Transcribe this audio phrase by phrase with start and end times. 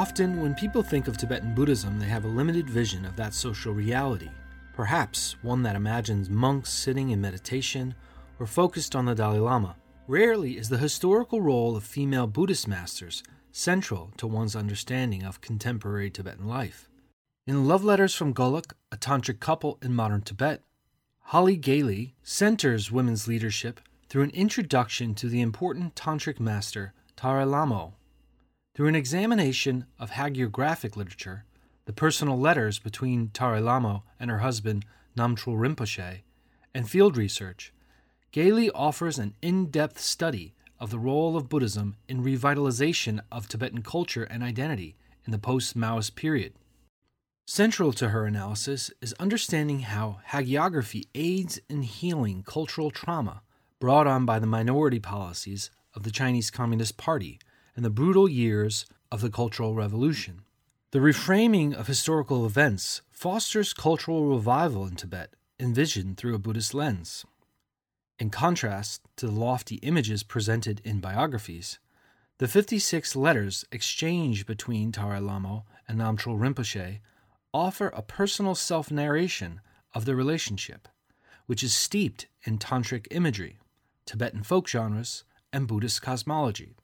[0.00, 3.74] Often, when people think of Tibetan Buddhism, they have a limited vision of that social
[3.74, 4.30] reality,
[4.72, 7.94] perhaps one that imagines monks sitting in meditation
[8.38, 9.76] or focused on the Dalai Lama.
[10.08, 13.22] Rarely is the historical role of female Buddhist masters
[13.52, 16.88] central to one's understanding of contemporary Tibetan life.
[17.46, 20.62] In Love Letters from Golok, a tantric couple in modern Tibet,
[21.24, 27.96] Holly Gayley centers women's leadership through an introduction to the important tantric master Tara Lamo
[28.74, 31.44] through an examination of hagiographic literature,
[31.86, 34.84] the personal letters between Tare Lamo and her husband
[35.16, 36.20] Namtrul Rinpoche,
[36.74, 37.72] and field research,
[38.32, 43.82] Gayley offers an in depth study of the role of Buddhism in revitalization of Tibetan
[43.82, 46.54] culture and identity in the post Maoist period.
[47.46, 53.42] Central to her analysis is understanding how hagiography aids in healing cultural trauma
[53.80, 57.40] brought on by the minority policies of the Chinese Communist Party
[57.76, 60.42] and the brutal years of the Cultural Revolution.
[60.92, 67.24] The reframing of historical events fosters cultural revival in Tibet, envisioned through a Buddhist lens.
[68.18, 71.78] In contrast to the lofty images presented in biographies,
[72.38, 77.00] the 56 letters exchanged between Tara Lamo and Namtrul Rinpoche
[77.52, 79.60] offer a personal self narration
[79.94, 80.88] of the relationship,
[81.46, 83.58] which is steeped in tantric imagery,
[84.06, 86.76] Tibetan folk genres, and Buddhist cosmology.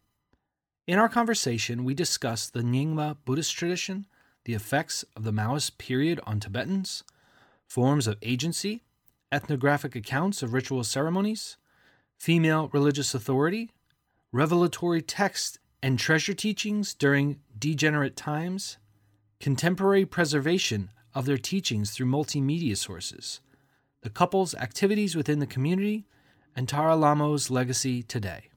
[0.87, 4.07] In our conversation, we discussed the Nyingma Buddhist tradition,
[4.45, 7.03] the effects of the Maoist period on Tibetans,
[7.67, 8.85] forms of agency,
[9.33, 11.57] ethnographic accounts of ritual ceremonies,
[12.17, 13.73] female religious authority,
[14.31, 18.79] revelatory texts and treasure teachings during degenerate times,
[19.41, 23.41] contemporary preservation of their teachings through multimedia sources,
[24.03, 26.07] the couple's activities within the community,
[26.55, 28.51] and Tara Lamo's legacy today.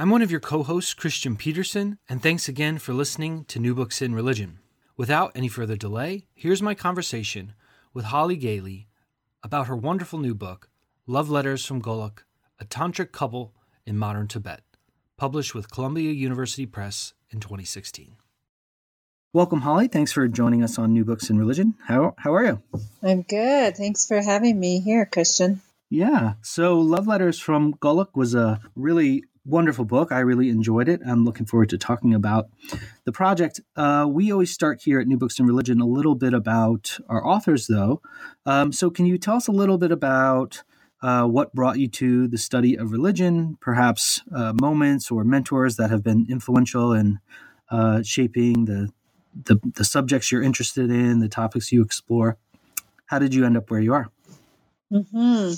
[0.00, 3.74] I'm one of your co hosts, Christian Peterson, and thanks again for listening to New
[3.74, 4.60] Books in Religion.
[4.96, 7.52] Without any further delay, here's my conversation
[7.92, 8.86] with Holly Gayley
[9.42, 10.68] about her wonderful new book,
[11.08, 12.20] Love Letters from Golok
[12.60, 14.60] A Tantric Couple in Modern Tibet,
[15.16, 18.14] published with Columbia University Press in 2016.
[19.32, 19.88] Welcome, Holly.
[19.88, 21.74] Thanks for joining us on New Books in Religion.
[21.88, 22.62] How, how are you?
[23.02, 23.76] I'm good.
[23.76, 25.60] Thanks for having me here, Christian.
[25.90, 26.34] Yeah.
[26.42, 30.12] So, Love Letters from Golok was a really wonderful book.
[30.12, 31.00] I really enjoyed it.
[31.06, 32.48] I'm looking forward to talking about
[33.04, 33.60] the project.
[33.76, 37.26] Uh, we always start here at New Books in Religion a little bit about our
[37.26, 38.02] authors, though.
[38.46, 40.62] Um, so, can you tell us a little bit about
[41.02, 45.90] uh, what brought you to the study of religion, perhaps uh, moments or mentors that
[45.90, 47.18] have been influential in
[47.70, 48.90] uh, shaping the,
[49.44, 52.36] the the subjects you're interested in, the topics you explore?
[53.06, 54.08] How did you end up where you are?
[54.90, 55.52] Hmm.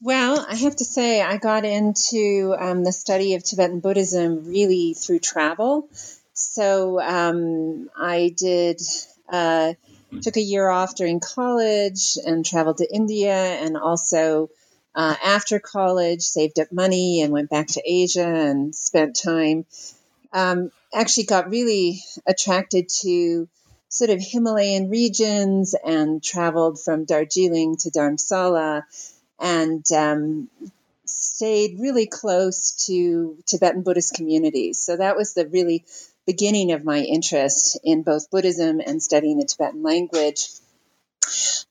[0.00, 4.94] Well, I have to say, I got into um, the study of Tibetan Buddhism really
[4.94, 5.88] through travel.
[6.34, 8.80] So um, I did
[9.28, 9.74] uh,
[10.20, 14.50] took a year off during college and traveled to India, and also
[14.94, 19.64] uh, after college saved up money and went back to Asia and spent time.
[20.32, 23.48] Um, actually, got really attracted to
[23.88, 28.82] sort of Himalayan regions and traveled from Darjeeling to Dharamsala
[29.40, 30.48] and um,
[31.04, 34.78] stayed really close to Tibetan Buddhist communities.
[34.78, 35.84] So that was the really
[36.26, 40.48] beginning of my interest in both Buddhism and studying the Tibetan language.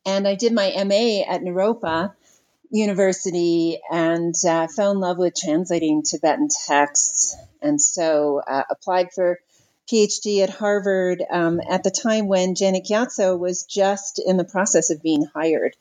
[0.06, 2.14] And I did my MA at Naropa
[2.70, 7.36] University and uh, fell in love with translating Tibetan texts.
[7.62, 9.40] And so uh, applied for
[9.92, 14.90] PhD at Harvard um, at the time when Janet Gyatso was just in the process
[14.90, 15.76] of being hired.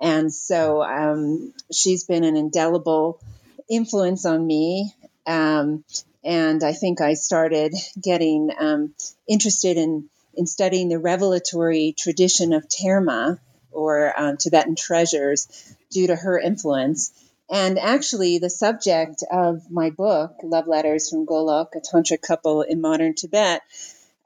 [0.00, 3.20] And so um, she's been an indelible
[3.68, 4.92] influence on me.
[5.26, 5.84] Um,
[6.22, 8.94] and I think I started getting um,
[9.28, 13.38] interested in, in studying the revelatory tradition of Terma
[13.70, 15.48] or um, Tibetan treasures
[15.90, 17.12] due to her influence.
[17.50, 22.80] And actually, the subject of my book, Love Letters from Golok, a Tantra couple in
[22.80, 23.60] modern Tibet,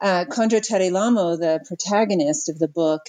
[0.01, 3.03] uh, Khandro Tare Lamo, the protagonist of the book,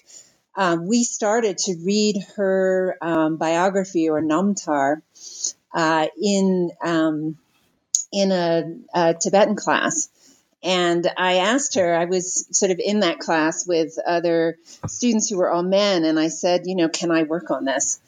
[0.56, 5.02] um, we started to read her um, biography or Namtar
[5.74, 7.38] uh, in um,
[8.12, 8.64] in a,
[8.94, 10.10] a, Tibetan class.
[10.62, 14.58] And I asked her, I was sort of in that class with other
[14.88, 18.02] students who were all men, and I said, you know, can I work on this?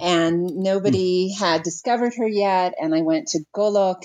[0.00, 2.74] And nobody had discovered her yet.
[2.80, 4.02] And I went to Golok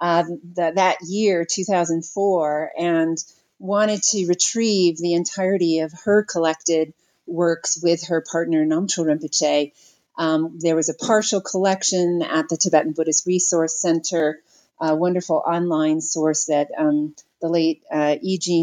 [0.00, 3.18] uh, that year, 2004, and
[3.58, 6.94] wanted to retrieve the entirety of her collected
[7.26, 9.72] works with her partner Namtrul Rinpoche.
[10.16, 14.40] Um, there was a partial collection at the Tibetan Buddhist Resource Center,
[14.80, 18.16] a wonderful online source that um, the late uh,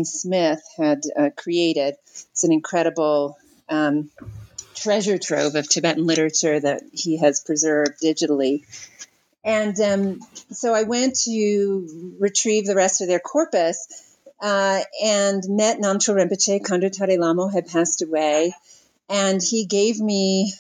[0.04, 1.96] Smith had uh, created.
[2.32, 3.38] It's an incredible
[3.70, 4.10] um,
[4.76, 8.64] treasure trove of Tibetan literature that he has preserved digitally.
[9.44, 10.20] And um,
[10.52, 13.88] so I went to retrieve the rest of their corpus
[14.42, 16.62] uh, and met Namtrul Rinpoche.
[16.62, 18.54] Khandro Tare Lamo had passed away,
[19.10, 20.54] and he gave me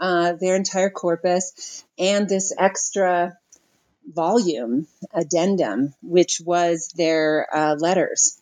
[0.00, 3.38] uh, their entire corpus and this extra
[4.06, 8.40] volume addendum, which was their uh, letters.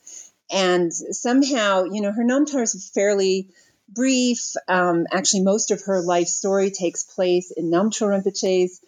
[0.51, 3.51] And somehow, you know, her Namtar is fairly
[3.89, 4.55] brief.
[4.69, 8.81] Um, actually, most of her life story takes place in Namtrul Rinpoche's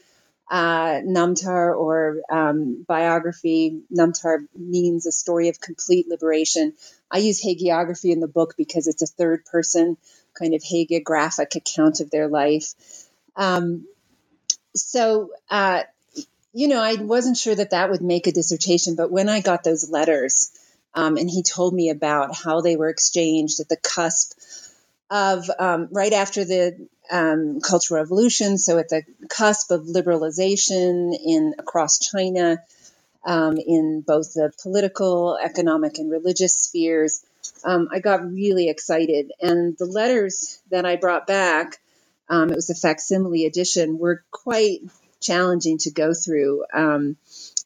[0.50, 3.80] uh, Namtar or um, biography.
[3.94, 6.74] Namtar means a story of complete liberation.
[7.10, 9.96] I use hagiography in the book because it's a third person
[10.38, 12.74] kind of hagiographic account of their life.
[13.36, 13.86] Um,
[14.74, 15.82] so, uh,
[16.52, 19.64] you know, I wasn't sure that that would make a dissertation, but when I got
[19.64, 20.50] those letters
[20.94, 24.38] um, and he told me about how they were exchanged at the cusp
[25.10, 31.54] of um, right after the um, Cultural Revolution, so at the cusp of liberalization in
[31.58, 32.58] across China,
[33.24, 37.24] um, in both the political, economic, and religious spheres,
[37.64, 39.32] um, I got really excited.
[39.40, 41.78] And the letters that I brought back,
[42.28, 44.80] um, it was a facsimile edition, were quite
[45.20, 46.64] challenging to go through.
[46.72, 47.16] Um,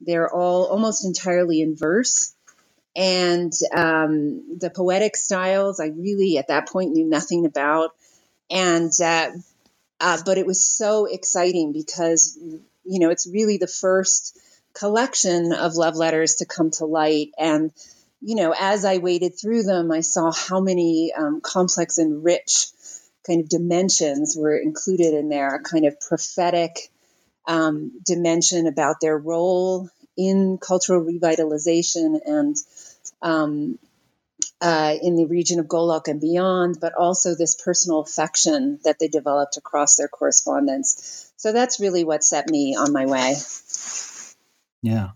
[0.01, 2.35] they're all almost entirely in verse.
[2.95, 7.91] And um, the poetic styles, I really at that point knew nothing about.
[8.53, 9.31] And, uh,
[9.99, 12.39] uh, but it was so exciting because,
[12.85, 14.39] you know, it's really the first
[14.75, 17.31] collection of love letters to come to light.
[17.39, 17.73] And,
[18.21, 22.67] you know, as I waded through them, I saw how many um, complex and rich
[23.27, 26.91] kind of dimensions were included in there, a kind of prophetic
[27.47, 32.57] um, dimension about their role in cultural revitalization and
[33.23, 33.79] um,
[34.61, 39.09] uh, in the region of Golok and beyond, but also this personal affection that they
[39.09, 41.31] developed across their correspondence.
[41.37, 43.35] So that's really what set me on my way.
[44.83, 45.11] Yeah.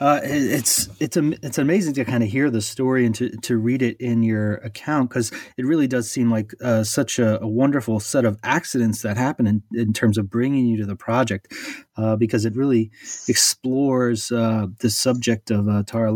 [0.00, 3.82] Uh, it's it's it's amazing to kind of hear the story and to, to read
[3.82, 8.00] it in your account because it really does seem like uh, such a, a, wonderful
[8.00, 11.52] set of accidents that happen in, in terms of bringing you to the project
[11.98, 12.90] uh, because it really
[13.28, 16.08] explores uh, the subject of uh, Tare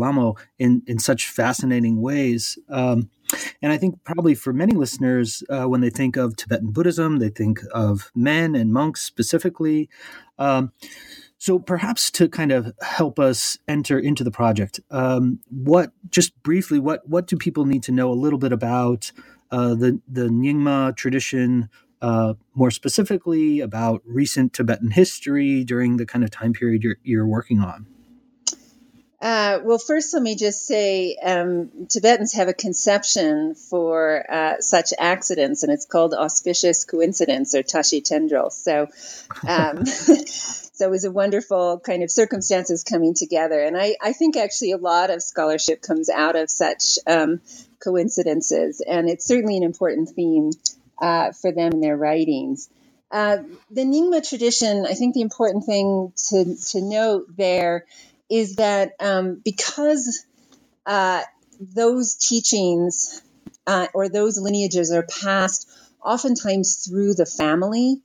[0.57, 2.57] in in such fascinating ways.
[2.69, 3.11] Um,
[3.61, 7.29] and I think probably for many listeners, uh, when they think of Tibetan Buddhism, they
[7.29, 9.89] think of men and monks specifically.
[10.37, 10.71] Um,
[11.45, 16.79] so perhaps to kind of help us enter into the project, um, what just briefly,
[16.79, 19.11] what what do people need to know a little bit about
[19.51, 21.69] uh, the the Nyingma tradition,
[22.01, 27.27] uh, more specifically about recent Tibetan history during the kind of time period you're, you're
[27.27, 27.85] working on?
[29.21, 34.93] Uh, well, first, let me just say um, Tibetans have a conception for uh, such
[34.97, 38.51] accidents, and it's called auspicious coincidence or tashi tendrel.
[38.51, 38.87] So,
[39.47, 39.83] um,
[40.75, 43.61] so it was a wonderful kind of circumstances coming together.
[43.61, 47.39] And I, I think actually a lot of scholarship comes out of such um,
[47.83, 50.51] coincidences, and it's certainly an important theme
[51.01, 52.69] uh, for them in their writings.
[53.09, 53.37] Uh,
[53.71, 57.85] the Nyingma tradition, I think the important thing to, to note there
[58.29, 60.25] is that um, because
[60.85, 61.21] uh,
[61.59, 63.21] those teachings
[63.65, 65.69] uh, or those lineages are passed
[66.03, 68.01] oftentimes through the family,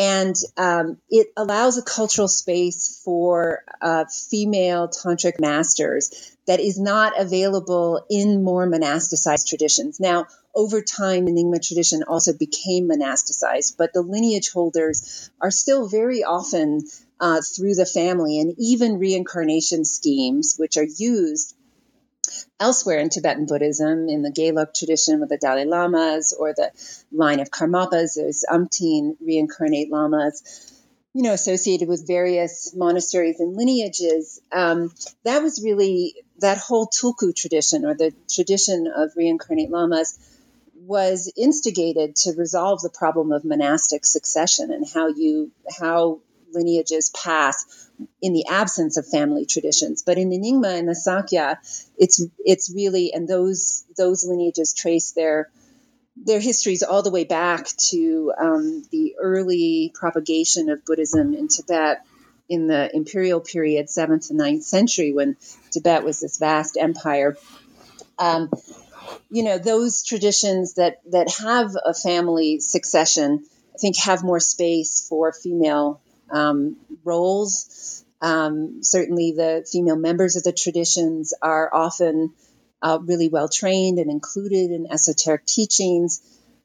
[0.00, 7.20] and um, it allows a cultural space for uh, female tantric masters that is not
[7.20, 10.00] available in more monasticized traditions.
[10.00, 15.86] Now, over time, the Nyingma tradition also became monasticized, but the lineage holders are still
[15.86, 16.80] very often
[17.20, 21.54] uh, through the family, and even reincarnation schemes, which are used
[22.60, 26.70] elsewhere in Tibetan Buddhism, in the Gelug tradition with the Dalai Lamas or the
[27.10, 30.76] line of Karmapas, there's umpteen reincarnate lamas,
[31.14, 34.40] you know, associated with various monasteries and lineages.
[34.52, 34.92] Um,
[35.24, 40.18] that was really that whole Tulku tradition or the tradition of reincarnate lamas
[40.74, 46.20] was instigated to resolve the problem of monastic succession and how you how
[46.52, 47.88] lineages pass
[48.22, 50.02] in the absence of family traditions.
[50.02, 51.58] But in the Nyingma and the Sakya,
[51.98, 55.50] it's it's really and those those lineages trace their
[56.16, 62.04] their histories all the way back to um, the early propagation of Buddhism in Tibet
[62.48, 65.36] in the imperial period, seventh and ninth century, when
[65.70, 67.36] Tibet was this vast empire.
[68.18, 68.50] Um,
[69.30, 75.06] you know, those traditions that that have a family succession, I think, have more space
[75.08, 76.00] for female
[76.30, 78.04] um, roles.
[78.20, 82.32] Um, certainly, the female members of the traditions are often
[82.82, 86.22] uh, really well trained and included in esoteric teachings.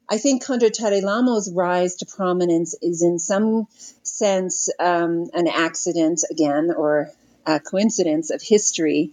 [0.08, 3.66] I think Khandro Tare Lamo's rise to prominence is in some
[4.02, 7.10] sense um, an accident again or
[7.44, 9.12] a coincidence of history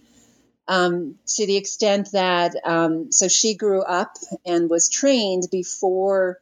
[0.68, 6.38] um, to the extent that um, so she grew up and was trained before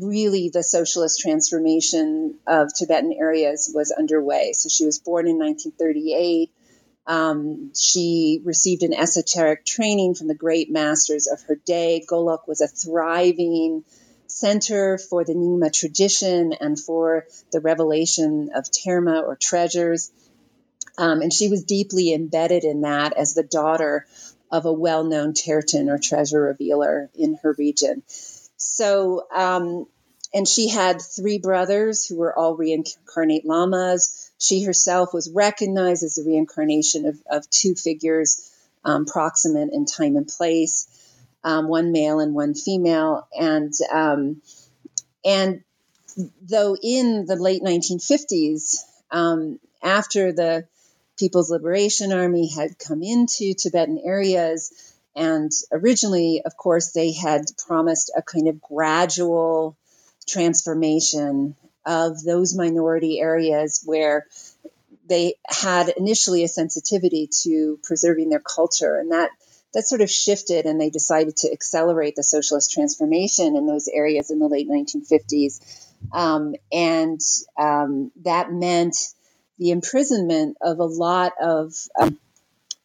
[0.00, 4.52] really the socialist transformation of Tibetan areas was underway.
[4.52, 6.50] So she was born in 1938.
[7.06, 12.04] Um, she received an esoteric training from the great masters of her day.
[12.08, 13.84] Golok was a thriving
[14.26, 20.10] center for the Nyingma tradition and for the revelation of terma or treasures.
[20.98, 24.06] Um, and she was deeply embedded in that as the daughter
[24.50, 28.02] of a well known Terten or treasure revealer in her region.
[28.66, 29.86] So, um,
[30.34, 34.30] and she had three brothers who were all reincarnate lamas.
[34.38, 38.50] She herself was recognized as the reincarnation of, of two figures
[38.84, 40.88] um, proximate in time and place,
[41.42, 43.26] um, one male and one female.
[43.38, 44.42] And um,
[45.24, 45.62] and
[46.42, 48.78] though in the late 1950s,
[49.10, 50.66] um, after the
[51.16, 54.72] People's Liberation Army had come into Tibetan areas,
[55.16, 59.76] and originally, of course, they had promised a kind of gradual
[60.28, 64.26] transformation of those minority areas where
[65.08, 68.98] they had initially a sensitivity to preserving their culture.
[68.98, 69.30] And that
[69.74, 74.30] that sort of shifted and they decided to accelerate the socialist transformation in those areas
[74.30, 75.60] in the late 1950s
[76.12, 77.20] um, and
[77.58, 78.96] um, that meant
[79.58, 82.18] the imprisonment of a lot of um,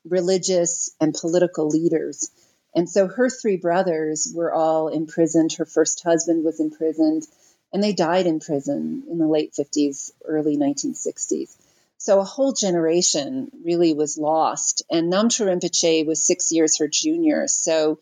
[0.05, 2.31] religious and political leaders
[2.73, 5.53] and so her three brothers were all imprisoned.
[5.53, 7.27] Her first husband was imprisoned,
[7.73, 11.55] and they died in prison in the late 50s, early 1960s.
[11.97, 14.83] So a whole generation really was lost.
[14.89, 17.99] And Namtrul Rinpoche was six years her junior, so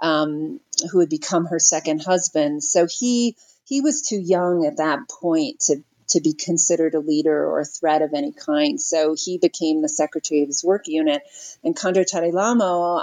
[0.00, 2.62] um, who had become her second husband.
[2.62, 5.82] So he he was too young at that point to
[6.12, 8.80] to be considered a leader or a threat of any kind.
[8.80, 11.22] So he became the secretary of his work unit.
[11.62, 13.02] And Khandro Tare Lamo,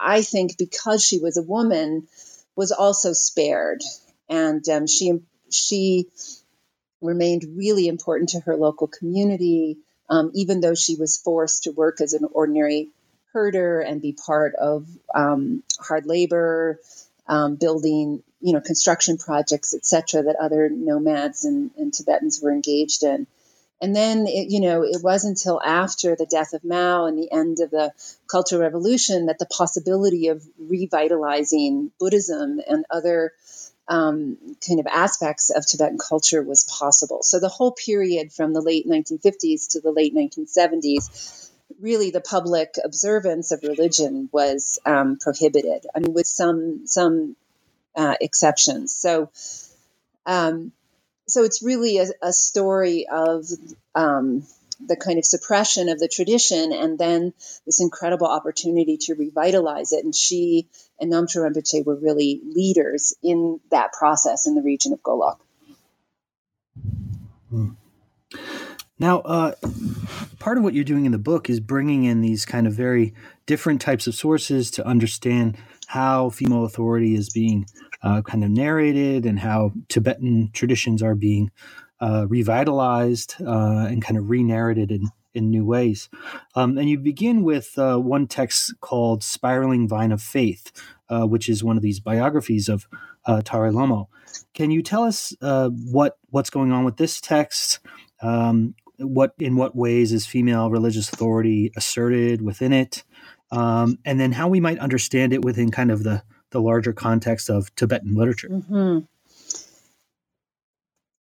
[0.00, 2.06] I think because she was a woman,
[2.56, 3.82] was also spared.
[4.28, 5.20] And um, she,
[5.50, 6.08] she
[7.00, 12.00] remained really important to her local community, um, even though she was forced to work
[12.00, 12.90] as an ordinary
[13.32, 16.80] herder and be part of um, hard labor,
[17.26, 23.02] um, building you know, construction projects, etc., that other nomads and, and, Tibetans were engaged
[23.02, 23.26] in.
[23.80, 27.32] And then, it, you know, it wasn't until after the death of Mao and the
[27.32, 27.92] end of the
[28.26, 33.32] Cultural Revolution that the possibility of revitalizing Buddhism and other
[33.88, 37.22] um, kind of aspects of Tibetan culture was possible.
[37.22, 42.74] So the whole period from the late 1950s to the late 1970s really the public
[42.82, 45.86] observance of religion was um, prohibited.
[45.94, 47.36] I mean, with some some
[47.96, 48.94] uh, exceptions.
[48.94, 49.30] So,
[50.26, 50.72] um,
[51.26, 53.46] so it's really a, a story of
[53.94, 54.46] um,
[54.84, 57.32] the kind of suppression of the tradition, and then
[57.64, 60.04] this incredible opportunity to revitalize it.
[60.04, 60.68] And she
[61.00, 65.38] and Namtrul Rinpoche were really leaders in that process in the region of Golok.
[67.50, 67.70] Hmm.
[68.98, 69.54] Now, uh,
[70.38, 73.12] part of what you're doing in the book is bringing in these kind of very
[73.44, 75.56] different types of sources to understand
[75.88, 77.66] how female authority is being
[78.02, 81.50] uh, kind of narrated and how Tibetan traditions are being
[82.00, 86.08] uh, revitalized uh, and kind of re-narrated in, in new ways.
[86.54, 90.70] Um, and you begin with uh, one text called Spiraling Vine of Faith,
[91.08, 92.86] uh, which is one of these biographies of
[93.26, 94.08] uh, Tare Lamo.
[94.52, 97.80] Can you tell us what what's going on with this text?
[98.20, 103.04] Um, what in what ways is female religious authority asserted within it?
[103.50, 107.50] Um, and then how we might understand it within kind of the the larger context
[107.50, 108.48] of Tibetan literature.
[108.48, 109.00] Mm-hmm.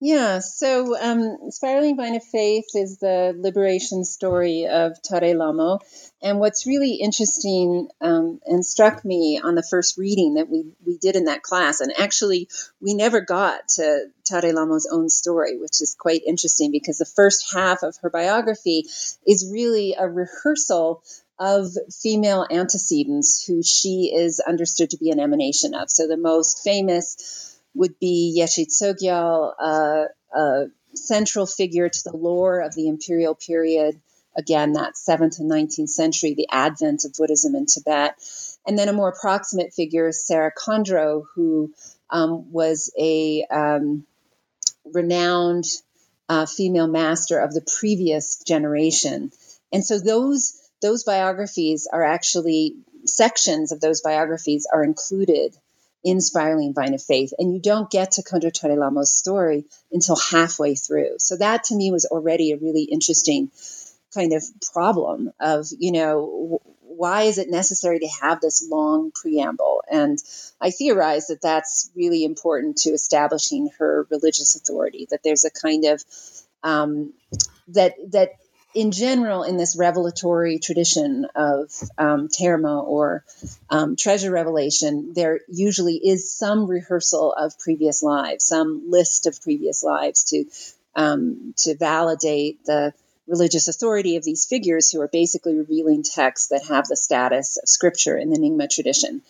[0.05, 5.79] Yeah, so um, Spiraling Vine of Faith is the liberation story of Tare Lamo.
[6.21, 10.97] And what's really interesting um, and struck me on the first reading that we, we
[10.97, 12.49] did in that class, and actually
[12.81, 17.53] we never got to Tare Lamo's own story, which is quite interesting because the first
[17.53, 18.83] half of her biography
[19.25, 21.01] is really a rehearsal
[21.39, 21.67] of
[22.01, 25.89] female antecedents who she is understood to be an emanation of.
[25.89, 30.65] So the most famous would be Yeshe Tsogyal, uh, a
[30.95, 33.99] central figure to the lore of the imperial period.
[34.35, 38.17] Again, that 7th and 19th century, the advent of Buddhism in Tibet.
[38.65, 41.71] And then a more approximate figure, Sera Khandro, who
[42.09, 44.05] um, was a um,
[44.85, 45.65] renowned
[46.29, 49.31] uh, female master of the previous generation.
[49.71, 52.75] And so those those biographies are actually
[53.05, 55.55] sections of those biographies are included
[56.03, 57.33] in Spiraling Vine of Faith.
[57.37, 61.15] And you don't get to Khandro Tare Lamo's story until halfway through.
[61.19, 63.51] So that to me was already a really interesting
[64.13, 64.43] kind of
[64.73, 69.83] problem of, you know, why is it necessary to have this long preamble?
[69.89, 70.19] And
[70.61, 75.85] I theorize that that's really important to establishing her religious authority, that there's a kind
[75.85, 76.03] of
[76.61, 77.13] um,
[77.69, 78.29] that that
[78.73, 83.23] in general, in this revelatory tradition of um, terma or
[83.69, 89.83] um, treasure revelation, there usually is some rehearsal of previous lives, some list of previous
[89.83, 90.45] lives to
[90.95, 92.93] um, to validate the
[93.27, 97.69] religious authority of these figures who are basically revealing texts that have the status of
[97.69, 99.21] scripture in the Nyingma tradition.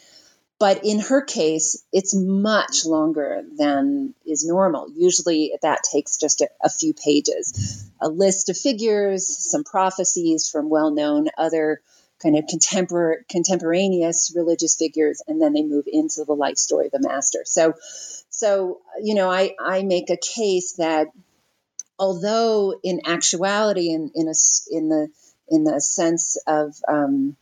[0.64, 4.88] But in her case, it's much longer than is normal.
[4.96, 7.84] Usually that takes just a, a few pages.
[8.00, 11.82] A list of figures, some prophecies from well known other
[12.22, 16.94] kind of contempor- contemporaneous religious figures, and then they move into the life story of
[16.94, 17.42] the master.
[17.44, 17.74] So,
[18.30, 21.08] so you know, I, I make a case that
[22.00, 24.36] although in actuality, in, in, a,
[24.72, 25.10] in the
[25.50, 27.36] in the sense of um,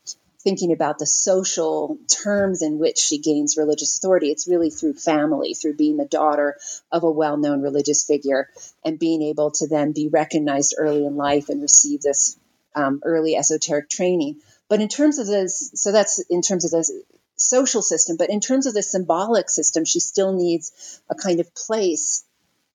[0.43, 4.31] thinking about the social terms in which she gains religious authority.
[4.31, 6.57] It's really through family, through being the daughter
[6.91, 8.49] of a well known religious figure
[8.83, 12.37] and being able to then be recognized early in life and receive this
[12.75, 14.41] um, early esoteric training.
[14.69, 17.03] But in terms of this, so that's in terms of the
[17.35, 21.53] social system, but in terms of the symbolic system, she still needs a kind of
[21.53, 22.23] place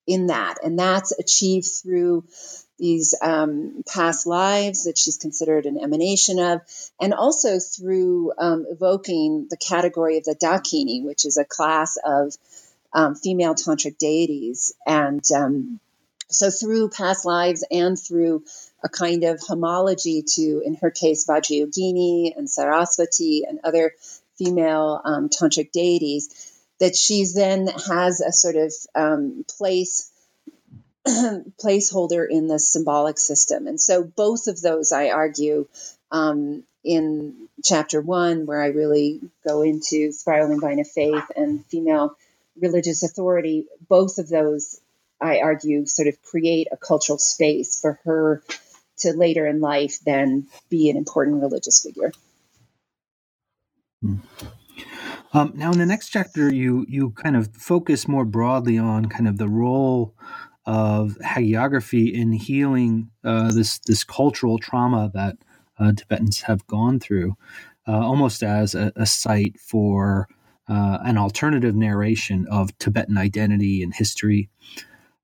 [0.07, 0.57] in that.
[0.63, 2.25] And that's achieved through
[2.79, 6.61] these um, past lives that she's considered an emanation of,
[7.01, 12.35] and also through um, evoking the category of the Dakini, which is a class of
[12.93, 14.75] um, female tantric deities.
[14.87, 15.81] And um,
[16.29, 18.45] so, through past lives and through
[18.83, 23.93] a kind of homology to, in her case, Vajrayogini and Saraswati and other
[24.37, 30.11] female um, tantric deities, that she's then has a sort of um, place
[31.63, 33.67] placeholder in the symbolic system.
[33.67, 35.69] And so both of those, I argue,
[36.11, 42.17] um, in chapter one, where I really go into spiraling vine of faith and female
[42.61, 44.81] religious authority, both of those,
[45.21, 48.43] I argue, sort of create a cultural space for her
[48.99, 52.13] to later in life then be an important religious figure.
[54.01, 54.17] Hmm.
[55.33, 59.29] Um, now, in the next chapter, you you kind of focus more broadly on kind
[59.29, 60.15] of the role
[60.67, 65.37] of hagiography in healing uh, this this cultural trauma that
[65.79, 67.37] uh, Tibetans have gone through,
[67.87, 70.29] uh, almost as a, a site for
[70.69, 74.49] uh, an alternative narration of Tibetan identity and history.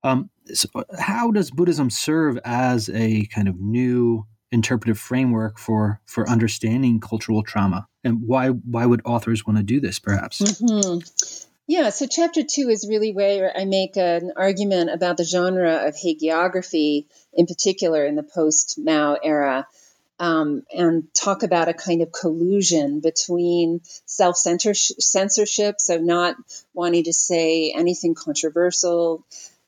[0.03, 0.67] Um, so
[0.99, 7.43] how does Buddhism serve as a kind of new interpretive framework for for understanding cultural
[7.43, 9.99] trauma, and why why would authors want to do this?
[9.99, 10.41] Perhaps.
[10.41, 11.49] Mm-hmm.
[11.65, 15.95] Yeah, so chapter two is really where I make an argument about the genre of
[15.95, 19.65] hagiography, in particular in the post Mao era,
[20.19, 26.35] um, and talk about a kind of collusion between self censorship, so not
[26.73, 29.25] wanting to say anything controversial.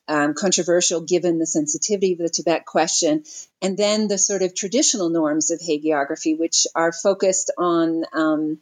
[0.08, 3.24] Um, controversial given the sensitivity of the Tibet question,
[3.60, 8.60] and then the sort of traditional norms of hagiography, which are focused on um,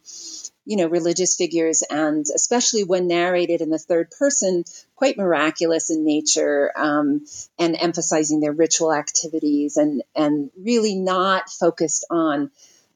[0.64, 4.64] you know, religious figures, and especially when narrated in the third person,
[4.96, 7.26] quite miraculous in nature, um,
[7.58, 12.50] and emphasizing their ritual activities, and and really not focused on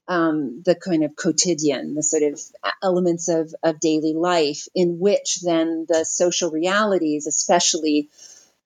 [0.09, 2.41] um, the kind of quotidian, the sort of
[2.81, 8.09] elements of, of daily life, in which then the social realities, especially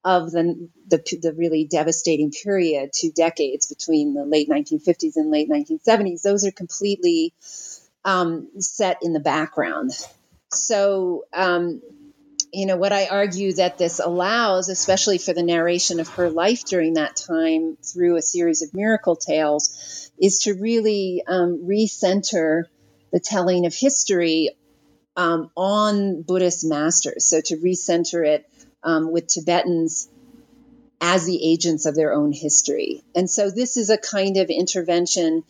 [0.06, 5.50] of the, the, the really devastating period, two decades between the late 1950s and late
[5.50, 7.34] 1970s, those are completely
[8.06, 9.92] um, set in the background.
[10.52, 11.82] So, um,
[12.52, 16.64] you know, what I argue that this allows, especially for the narration of her life
[16.66, 22.66] during that time through a series of miracle tales, is to really um, recenter
[23.12, 24.52] the telling of history
[25.16, 27.26] um, on Buddhist masters.
[27.26, 28.48] So to recenter it
[28.84, 30.10] um, with Tibetans
[31.02, 33.02] as the agents of their own history.
[33.16, 35.44] And so this is a kind of intervention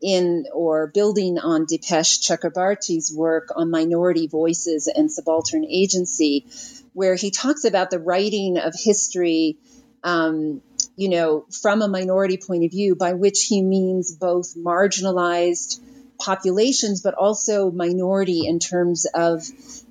[0.00, 6.46] in or building on Dipesh Chakrabarty's work on minority voices and subaltern agency,
[6.92, 9.56] where he talks about the writing of history,
[10.04, 10.62] um,
[10.96, 15.80] you know, from a minority point of view, by which he means both marginalized
[16.18, 19.42] populations, but also minority in terms of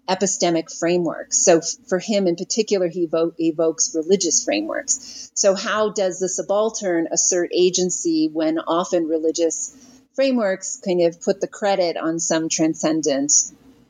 [0.07, 1.37] epistemic frameworks.
[1.37, 5.31] So, for him in particular, he evo- evokes religious frameworks.
[5.33, 9.75] So, how does the subaltern assert agency when often religious
[10.17, 13.31] frameworks kind of put the credit on some transcendent,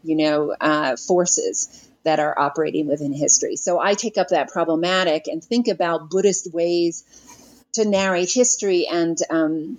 [0.03, 1.83] you know, uh, forces?
[2.03, 3.57] That are operating within history.
[3.57, 7.03] So I take up that problematic and think about Buddhist ways
[7.73, 9.77] to narrate history and um,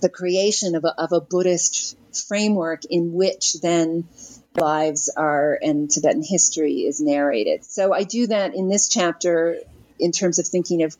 [0.00, 4.08] the creation of a, of a Buddhist framework in which then
[4.54, 7.64] lives are and Tibetan history is narrated.
[7.64, 9.58] So I do that in this chapter
[9.98, 10.96] in terms of thinking of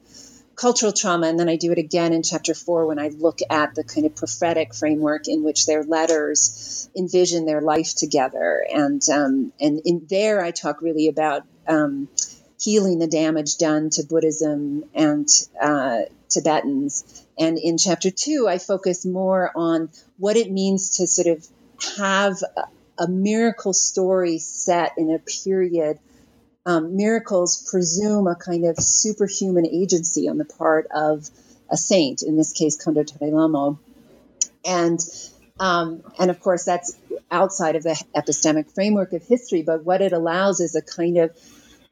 [0.56, 3.74] cultural trauma, and then I do it again in chapter four when I look at
[3.74, 8.66] the kind of prophetic framework in which their letters envision their life together.
[8.74, 12.08] And um, and in there I talk really about um,
[12.58, 15.28] healing the damage done to Buddhism and
[15.60, 17.24] uh, Tibetans.
[17.38, 21.46] And in chapter two, I focus more on what it means to sort of
[21.98, 25.98] have a, a miracle story set in a period.
[26.66, 31.30] Um, miracles presume a kind of superhuman agency on the part of
[31.70, 33.78] a saint, in this case, Khandro Tare Lamo.
[34.64, 35.00] And
[35.58, 36.98] um, and of course, that's
[37.30, 41.36] outside of the epistemic framework of history, but what it allows is a kind of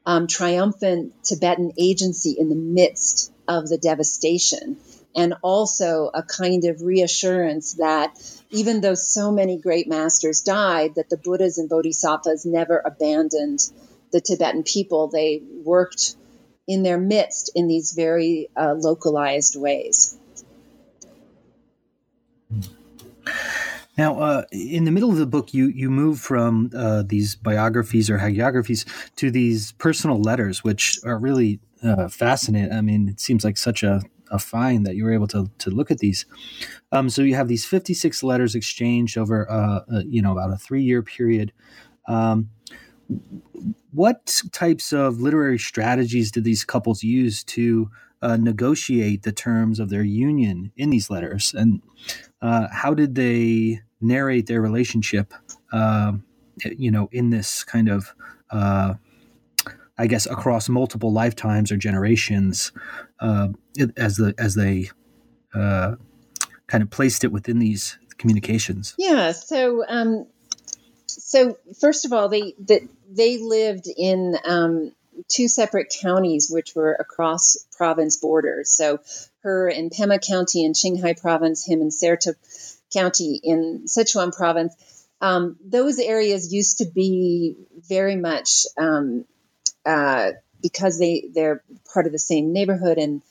[0.05, 4.77] um, triumphant Tibetan agency in the midst of the devastation
[5.15, 8.13] and also a kind of reassurance that
[8.49, 13.59] even though so many great masters died, that the Buddhas and Bodhisattvas never abandoned
[14.15, 15.09] the Tibetan people.
[15.09, 16.15] They worked
[16.69, 20.17] in their midst in these very uh, localized ways.
[23.97, 28.09] Now, uh, in the middle of the book, you you move from uh, these biographies
[28.09, 28.85] or hagiographies
[29.17, 32.71] to these personal letters, which are really uh, fascinating.
[32.71, 34.01] I mean, it seems like such a
[34.31, 36.25] a find that you were able to to look at these.
[36.93, 40.57] Um, so you have these 56 letters exchanged over uh, uh, you know about a
[40.57, 41.51] three year period.
[42.07, 42.49] Um,
[43.91, 47.89] what types of literary strategies did these couples use to
[48.21, 51.81] uh, negotiate the terms of their union in these letters, and
[52.41, 55.33] uh, how did they narrate their relationship?
[55.71, 56.23] Um,
[56.63, 58.13] you know, in this kind of
[58.49, 58.95] uh,
[59.97, 62.71] I guess across multiple lifetimes or generations,
[63.19, 63.49] uh,
[63.97, 64.89] as the as they
[65.53, 65.95] uh,
[66.67, 68.95] kind of placed it within these communications.
[68.97, 69.31] Yeah.
[69.31, 70.27] So, um,
[71.25, 74.91] so first of all, they that they lived in um,
[75.27, 78.69] two separate counties, which were across province borders.
[78.69, 78.99] So,
[79.41, 82.35] her in Pema County in Qinghai Province, him in Serta
[82.93, 84.75] County in Sichuan Province.
[85.19, 87.55] Um, those areas used to be
[87.89, 89.25] very much um,
[89.83, 93.23] uh, because they they're part of the same neighborhood and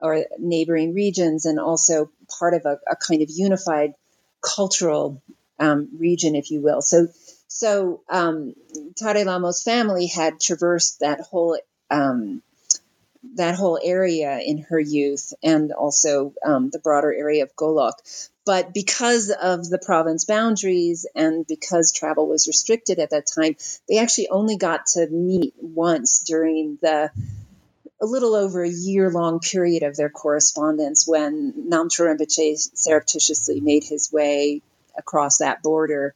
[0.00, 3.92] or neighboring regions, and also part of a, a kind of unified
[4.40, 5.22] cultural
[5.58, 6.80] um, region, if you will.
[6.80, 7.08] So,
[7.52, 8.54] so um,
[8.96, 11.58] Tare Lamo's family had traversed that whole
[11.90, 12.42] um,
[13.34, 17.92] that whole area in her youth, and also um, the broader area of Golok.
[18.46, 23.98] But because of the province boundaries and because travel was restricted at that time, they
[23.98, 27.10] actually only got to meet once during the
[28.00, 33.84] a little over a year long period of their correspondence when Namtrul Rinpoche surreptitiously made
[33.84, 34.62] his way
[34.96, 36.14] across that border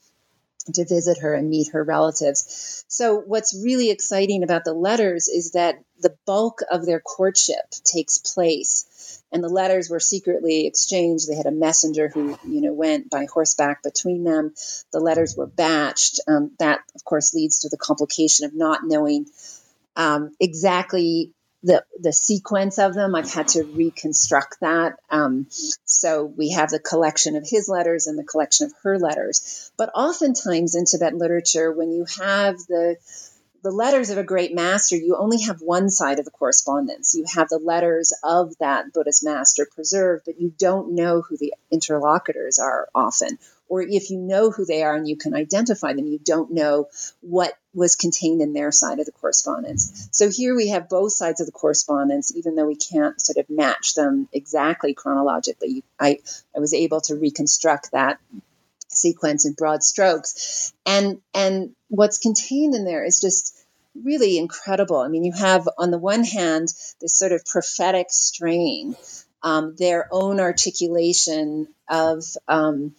[0.74, 2.84] to visit her and meet her relatives.
[2.88, 8.18] So, what's really exciting about the letters is that the bulk of their courtship takes
[8.18, 11.28] place and the letters were secretly exchanged.
[11.28, 14.54] They had a messenger who, you know, went by horseback between them.
[14.92, 16.20] The letters were batched.
[16.28, 19.26] Um, that, of course, leads to the complication of not knowing
[19.96, 21.32] um, exactly
[21.66, 23.14] the the sequence of them.
[23.14, 24.94] I've had to reconstruct that.
[25.10, 25.48] Um,
[25.84, 29.72] so we have the collection of his letters and the collection of her letters.
[29.76, 32.96] But oftentimes in Tibetan literature, when you have the
[33.64, 37.16] the letters of a great master, you only have one side of the correspondence.
[37.16, 41.52] You have the letters of that Buddhist master preserved, but you don't know who the
[41.72, 46.06] interlocutors are often, or if you know who they are and you can identify them,
[46.06, 46.88] you don't know
[47.20, 50.08] what was contained in their side of the correspondence.
[50.12, 53.50] So here we have both sides of the correspondence, even though we can't sort of
[53.50, 55.84] match them exactly chronologically.
[55.98, 56.18] I,
[56.54, 58.18] I was able to reconstruct that
[58.88, 60.72] sequence in broad strokes.
[60.84, 63.56] And and what's contained in there is just
[64.04, 64.98] really incredible.
[64.98, 66.68] I mean, you have on the one hand
[67.00, 68.96] this sort of prophetic strain,
[69.42, 72.94] um, their own articulation of um,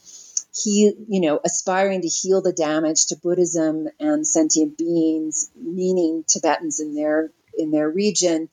[0.63, 6.79] he, you know, aspiring to heal the damage to Buddhism and sentient beings, meaning Tibetans
[6.79, 8.49] in their in their region,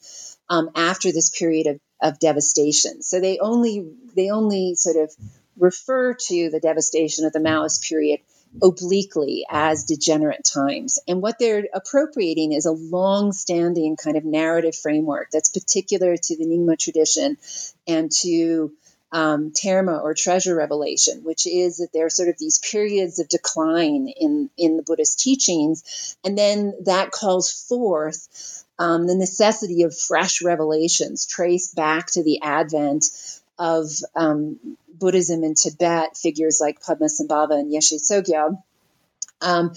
[0.49, 3.03] um, after this period of, of devastation.
[3.03, 5.15] So they only they only sort of
[5.57, 8.21] refer to the devastation of the Maoist period
[8.63, 10.99] obliquely as degenerate times.
[11.09, 16.37] And what they're appropriating is a long standing kind of narrative framework that's particular to
[16.37, 17.37] the Nyingma tradition
[17.87, 18.73] and to
[19.15, 23.29] um, Terma or treasure revelation, which is that there are sort of these periods of
[23.29, 26.17] decline in, in the Buddhist teachings.
[26.25, 32.43] And then that calls forth um, the necessity of fresh revelations traced back to the
[32.43, 33.05] advent
[33.57, 34.59] of um,
[34.93, 38.61] Buddhism in Tibet, figures like Padmasambhava and Yeshe Tsogyal.
[39.41, 39.75] Um,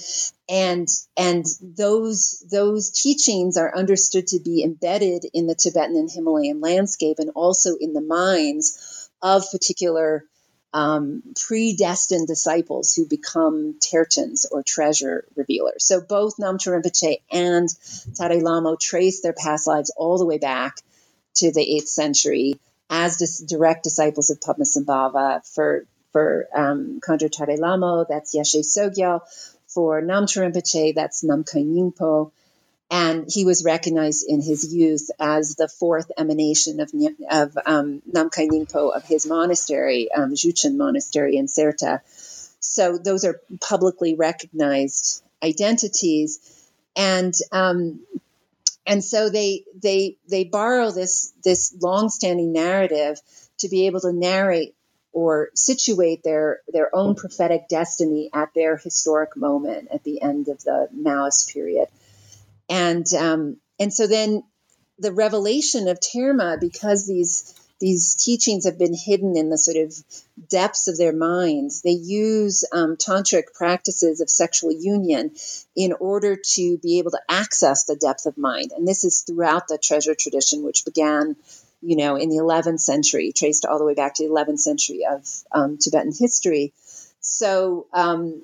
[0.50, 6.62] and and those those teachings are understood to be embedded in the Tibetan and Himalayan
[6.62, 10.24] landscape, and also in the minds of particular
[10.74, 15.86] um, predestined disciples who become tertons or treasure revealers.
[15.86, 17.70] So both Namtrul Rinpoche and
[18.16, 20.78] Tare Lamo trace their past lives all the way back
[21.36, 25.48] to the 8th century as dis- direct disciples of Padmasambhava.
[25.54, 29.22] For for um, Khandro Tare Lamo, that's Yeshe Tsogyal.
[29.68, 32.32] For Namtrul Rinpoche, that's Namkhai Nyingpo.
[32.90, 36.92] And he was recognized in his youth as the fourth emanation of,
[37.30, 42.00] of um, Namkhai Nyingpo of his monastery, um, Juchen Monastery in Serta.
[42.62, 46.40] So those are publicly recognized identities.
[46.96, 48.00] And um,
[48.88, 53.20] and so they they they borrow this this long-standing narrative
[53.60, 54.76] to be able to narrate
[55.12, 60.64] or situate their their own prophetic destiny at their historic moment at the end of
[60.64, 61.90] the Maoist period,
[62.70, 64.44] and um, and so then
[65.00, 69.94] the revelation of Terma because these these teachings have been hidden in the sort of
[70.50, 71.82] depths of their minds.
[71.82, 75.36] They use um, tantric practices of sexual union
[75.76, 78.72] in order to be able to access the depth of mind.
[78.76, 81.36] And this is throughout the treasure tradition, which began,
[81.82, 85.06] you know, in the 11th century, traced all the way back to the 11th century
[85.06, 86.74] of um, Tibetan history.
[87.20, 88.42] So, um,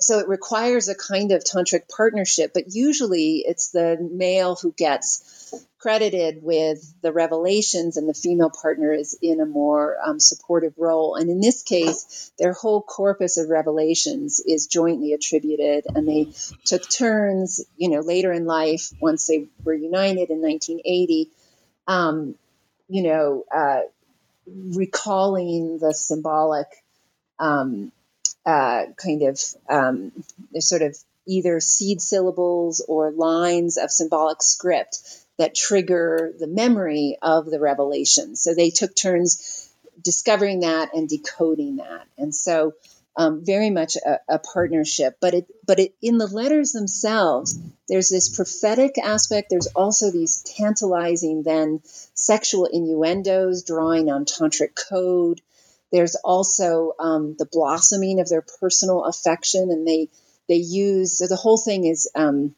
[0.00, 5.54] so it requires a kind of tantric partnership, but usually it's the male who gets
[5.78, 11.14] credited with the revelations and the female partner is in a more um, supportive role.
[11.14, 16.32] And in this case, their whole corpus of revelations is jointly attributed, and they
[16.64, 21.30] took turns, you know, later in life once they were united in 1980,
[21.86, 22.34] um,
[22.88, 23.80] you know, uh,
[24.46, 26.68] recalling the symbolic.
[27.38, 27.92] Um,
[28.46, 30.12] uh, kind of um,
[30.58, 34.98] sort of either seed syllables or lines of symbolic script
[35.38, 38.36] that trigger the memory of the revelation.
[38.36, 39.70] So they took turns
[40.02, 42.06] discovering that and decoding that.
[42.18, 42.74] And so
[43.16, 45.16] um, very much a, a, partnership.
[45.20, 49.50] But it but it in the letters themselves, there's this prophetic aspect.
[49.50, 55.40] There's also these tantalizing then sexual innuendos drawing on tantric code.
[55.94, 60.08] There's also um, the blossoming of their personal affection, and they
[60.48, 62.56] they use so the whole thing is um,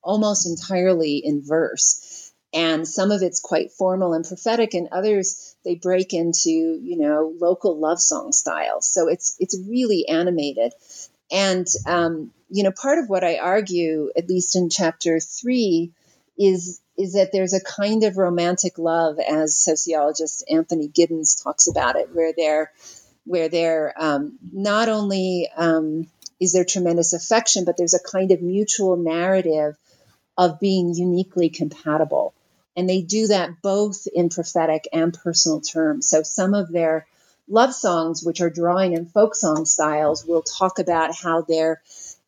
[0.00, 5.74] almost entirely in verse, and some of it's quite formal and prophetic, and others they
[5.74, 8.86] break into you know local love song styles.
[8.86, 10.72] So it's it's really animated,
[11.32, 15.90] and um, you know part of what I argue, at least in chapter three,
[16.40, 21.96] is is that there's a kind of romantic love, as sociologist Anthony Giddens talks about
[21.96, 22.72] it, where they're
[23.24, 26.08] where they're um, not only um,
[26.40, 29.76] is there tremendous affection, but there's a kind of mutual narrative
[30.38, 32.32] of being uniquely compatible.
[32.74, 36.08] And they do that both in prophetic and personal terms.
[36.08, 37.06] So some of their
[37.48, 41.82] love songs, which are drawing in folk song styles, will talk about how they're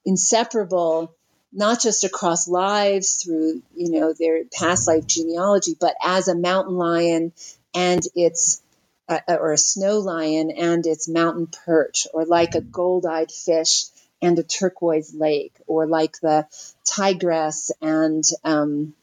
[0.05, 1.15] inseparable
[1.53, 6.77] not just across lives through you know their past life genealogy, but as a mountain
[6.77, 7.33] lion
[7.75, 8.63] and its
[9.09, 13.85] uh, or a snow lion and its mountain perch, or like a gold-eyed fish
[14.21, 16.47] and a turquoise lake, or like the
[16.85, 18.95] tigress and um,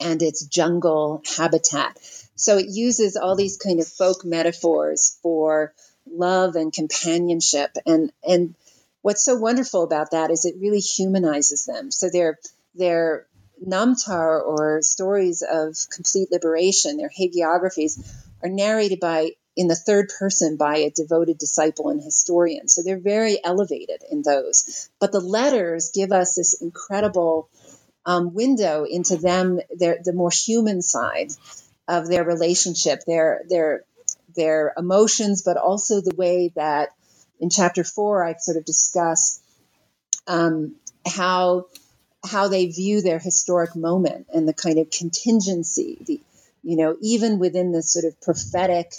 [0.00, 1.98] and its jungle habitat.
[2.36, 5.72] So it uses all these kind of folk metaphors for
[6.10, 7.76] love and companionship.
[7.86, 8.54] And and
[9.04, 11.90] what's so wonderful about that is it really humanizes them.
[11.90, 12.38] So they're
[12.74, 13.26] they're
[13.62, 18.00] namtar or stories of complete liberation, their hagiographies,
[18.42, 22.66] are narrated by in the third person by a devoted disciple and historian.
[22.66, 24.88] So they're very elevated in those.
[24.98, 27.50] But the letters give us this incredible
[28.06, 31.30] um, window into them, their the more human side
[31.86, 33.84] of their relationship, their their
[34.34, 36.88] their emotions, but also the way that
[37.40, 39.40] in chapter four I sort of discuss
[40.26, 41.66] um, how
[42.24, 46.20] how they view their historic moment and the kind of contingency, the
[46.62, 48.94] you know, even within this sort of prophetic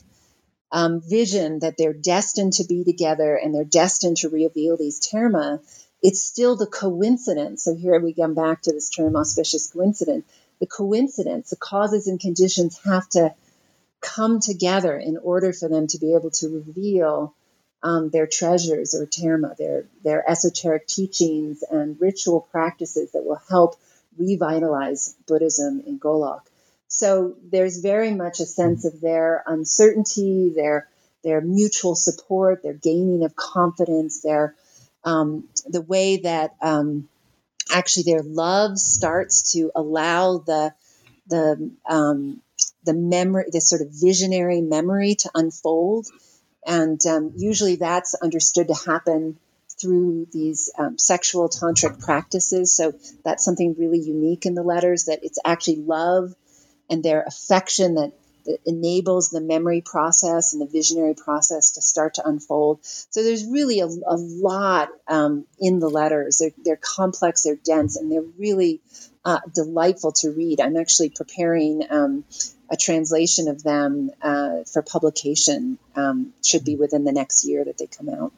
[0.72, 5.60] um, vision that they're destined to be together and they're destined to reveal these terma,
[6.04, 7.64] it's still the coincidence.
[7.64, 10.26] So here we come back to this term auspicious coincidence.
[10.60, 13.34] The coincidence, the causes and conditions have to
[14.02, 17.34] come together in order for them to be able to reveal
[17.86, 23.76] um, their treasures or terma, their their esoteric teachings and ritual practices that will help
[24.18, 26.42] revitalize Buddhism in Golok.
[26.88, 30.88] So there's very much a sense of their uncertainty, their
[31.24, 34.56] their mutual support, their gaining of confidence, their
[35.04, 37.08] um, the way that um,
[37.72, 40.74] actually their love starts to allow the
[41.28, 42.42] the um,
[42.84, 46.08] the memory, this sort of visionary memory to unfold,
[46.66, 49.38] and um, usually that's understood to happen
[49.80, 52.76] through these um, sexual tantric practices.
[52.76, 56.34] So that's something really unique in the letters that it's actually love
[56.90, 58.14] and their affection that,
[58.46, 62.80] that enables the memory process and the visionary process to start to unfold.
[62.84, 66.38] So there's really a, a lot um, in the letters.
[66.38, 68.82] They're, they're, complex, they're dense, and they're really
[69.26, 70.62] uh, delightful to read.
[70.62, 72.24] I'm actually preparing um,
[72.70, 75.78] a translation of them uh, for publication.
[75.96, 78.32] Um, should be within the next year that they come out.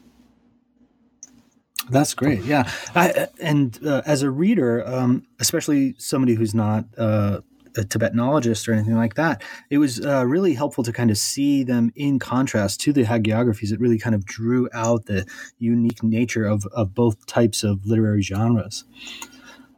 [1.90, 2.42] That's great.
[2.42, 7.40] Yeah, I, and uh, as a reader, um, especially somebody who's not uh,
[7.76, 9.42] a Tibetanologist or anything like that.
[9.70, 13.72] It was uh, really helpful to kind of see them in contrast to the hagiographies.
[13.72, 15.26] It really kind of drew out the
[15.58, 18.84] unique nature of, of both types of literary genres.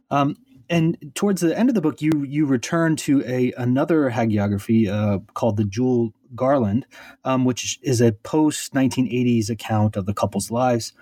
[0.09, 0.37] Um,
[0.71, 5.19] and towards the end of the book, you you return to a another hagiography uh,
[5.33, 6.85] called the Jewel Garland,
[7.25, 10.93] um, which is a post 1980s account of the couple's lives.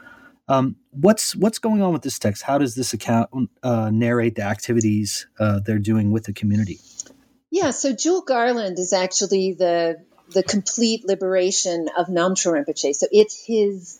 [0.47, 2.41] Um, what's what's going on with this text?
[2.41, 3.29] How does this account
[3.61, 6.79] uh, narrate the activities uh, they're doing with the community?
[7.51, 10.03] Yeah, so Jewel Garland is actually the
[10.33, 12.95] the complete liberation of Namtrul Rinpoche.
[12.95, 13.99] So it's his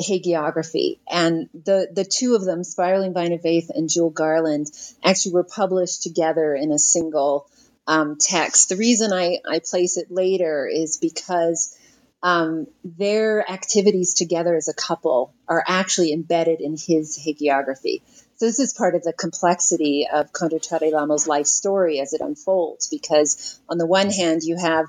[0.00, 4.68] hagiography, and the the two of them, Spiraling Vine of Faith and Jewel Garland,
[5.04, 7.48] actually were published together in a single
[7.86, 8.68] um, text.
[8.68, 11.76] The reason I, I place it later is because
[12.22, 18.02] um, their activities together as a couple are actually embedded in his hagiography.
[18.36, 22.88] So this is part of the complexity of Khandro Lama's life story as it unfolds,
[22.88, 24.86] because on the one hand, you have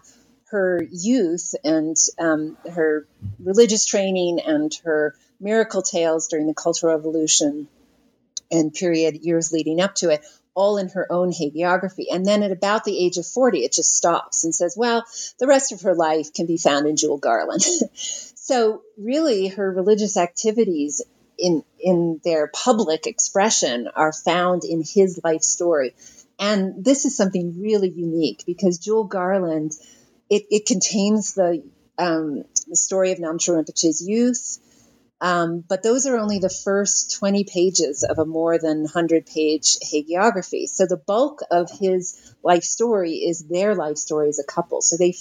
[0.54, 3.08] her youth and um, her
[3.40, 7.68] religious training and her miracle tales during the Cultural Revolution
[8.52, 12.06] and period years leading up to it, all in her own hagiography.
[12.12, 15.04] And then at about the age of 40, it just stops and says, well,
[15.40, 17.64] the rest of her life can be found in Jewel Garland.
[17.96, 21.02] so, really, her religious activities
[21.40, 25.96] in, in their public expression are found in his life story.
[26.40, 29.72] And this is something really unique because Jewel Garland,
[30.34, 31.64] it, it contains the,
[31.98, 34.58] um, the story of Namtrul Rinpoche's youth,
[35.22, 39.78] um, but those are only the first 20 pages of a more than 100 page
[39.80, 40.68] hagiography.
[40.68, 44.82] So the bulk of his life story is their life story as a couple.
[44.82, 45.16] So they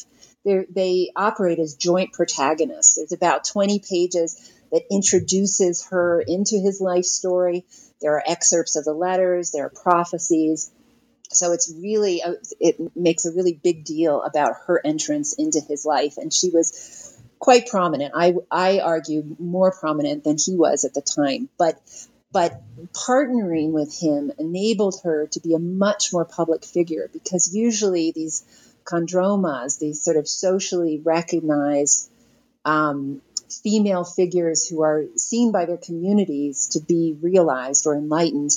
[0.44, 2.96] they operate as joint protagonists.
[2.96, 7.64] There's about 20 pages that introduces her into his life story.
[8.00, 10.72] There are excerpts of the letters, there are prophecies.
[11.34, 15.84] So it's really, a, it makes a really big deal about her entrance into his
[15.84, 16.16] life.
[16.16, 18.12] And she was quite prominent.
[18.14, 21.48] I, I argue more prominent than he was at the time.
[21.58, 21.80] But
[22.32, 22.62] but
[22.94, 28.42] partnering with him enabled her to be a much more public figure because usually these
[28.84, 32.10] khandromas, these sort of socially recognized
[32.64, 33.20] um,
[33.62, 38.50] female figures who are seen by their communities to be realized or enlightened,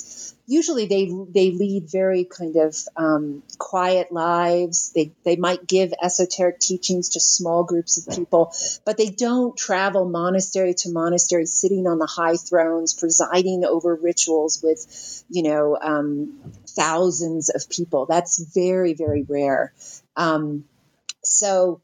[0.46, 4.92] usually they they lead very kind of um, quiet lives.
[4.94, 8.54] They they might give esoteric teachings to small groups of people,
[8.84, 14.62] but they don't travel monastery to monastery, sitting on the high thrones, presiding over rituals
[14.62, 18.06] with, you know, um, thousands of people.
[18.06, 19.72] That's very very rare.
[20.16, 20.64] Um,
[21.22, 21.80] so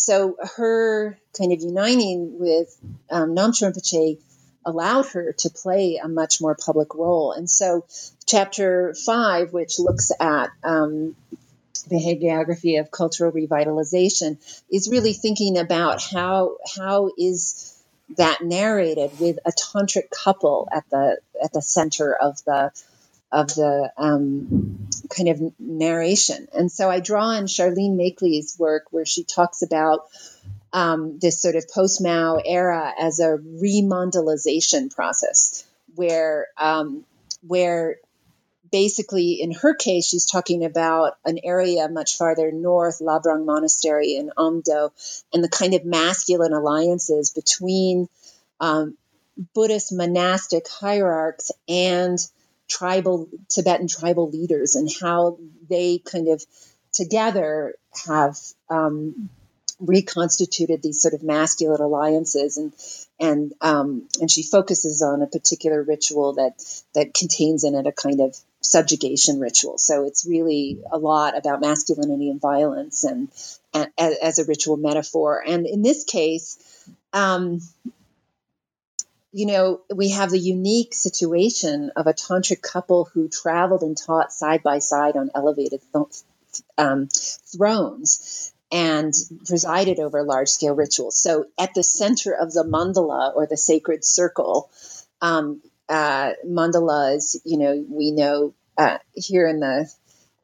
[0.00, 2.74] so her kind of uniting with
[3.10, 4.18] um, Namtrul Rinpoche
[4.64, 7.32] allowed her to play a much more public role.
[7.32, 7.84] And so,
[8.24, 11.16] chapter five, which looks at um,
[11.88, 14.38] the hagiography of cultural revitalization,
[14.72, 17.76] is really thinking about how how is
[18.16, 22.72] that narrated with a tantric couple at the at the center of the
[23.32, 26.48] of the um, kind of narration.
[26.52, 30.08] And so I draw on Charlene Makley's work where she talks about
[30.72, 35.64] um, this sort of post Mao era as a remandalization process,
[35.94, 37.04] where um,
[37.46, 37.96] where
[38.70, 44.30] basically in her case she's talking about an area much farther north, Labrang Monastery in
[44.36, 44.90] Amdo,
[45.32, 48.08] and the kind of masculine alliances between
[48.60, 48.96] um,
[49.54, 52.18] Buddhist monastic hierarchs and
[52.70, 56.42] tribal Tibetan tribal leaders and how they kind of
[56.92, 57.74] together
[58.06, 58.36] have
[58.70, 59.28] um,
[59.80, 62.72] reconstituted these sort of masculine alliances and
[63.18, 66.52] and um, and she focuses on a particular ritual that
[66.94, 69.78] that contains in it a kind of subjugation ritual.
[69.78, 73.28] So it's really a lot about masculinity and violence and,
[73.72, 75.42] and as a ritual metaphor.
[75.46, 76.58] And in this case,
[77.12, 77.60] um,
[79.32, 84.32] you know, we have the unique situation of a tantric couple who traveled and taught
[84.32, 86.06] side by side on elevated th-
[86.76, 89.12] um, thrones and
[89.46, 91.16] presided over large scale rituals.
[91.16, 94.70] So, at the center of the mandala or the sacred circle,
[95.20, 99.90] um, uh, mandalas, you know, we know uh, here in the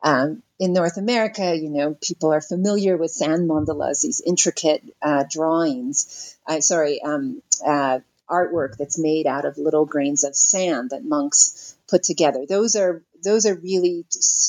[0.03, 5.25] um, in North America, you know, people are familiar with sand mandalas, these intricate uh,
[5.29, 6.37] drawings.
[6.47, 11.77] Uh, sorry, um, uh, artwork that's made out of little grains of sand that monks
[11.89, 12.45] put together.
[12.49, 14.05] Those are those are really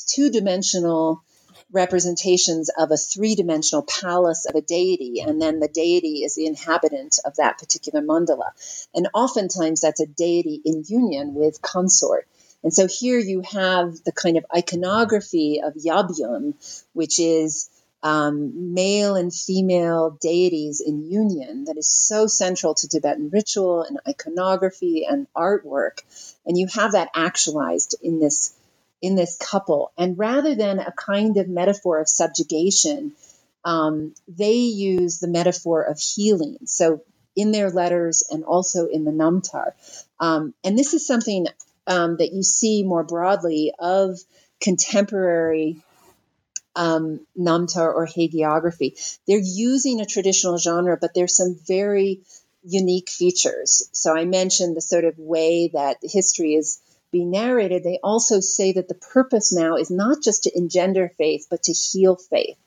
[0.07, 1.23] two dimensional
[1.71, 6.45] representations of a three dimensional palace of a deity, and then the deity is the
[6.45, 8.51] inhabitant of that particular mandala.
[8.93, 12.27] And oftentimes that's a deity in union with consort.
[12.63, 16.53] And so here you have the kind of iconography of Yabyum,
[16.93, 17.69] which is
[18.03, 23.99] um, male and female deities in union that is so central to Tibetan ritual and
[24.07, 26.01] iconography and artwork.
[26.45, 28.53] And you have that actualized in this
[29.01, 29.91] in this couple.
[29.97, 33.11] And rather than a kind of metaphor of subjugation,
[33.63, 36.57] um, they use the metaphor of healing.
[36.65, 37.01] So
[37.35, 39.73] in their letters and also in the Namtar.
[40.19, 41.47] Um, and this is something
[41.85, 44.19] um, that you see more broadly of
[44.59, 45.77] contemporary
[46.77, 49.19] um, Namtar or hagiography.
[49.27, 52.21] They're using a traditional genre, but there's some very
[52.63, 53.89] unique features.
[53.91, 56.79] So I mentioned the sort of way that history is
[57.11, 57.83] being narrated.
[57.83, 61.73] They also say that the purpose now is not just to engender faith, but to
[61.73, 62.57] heal faith.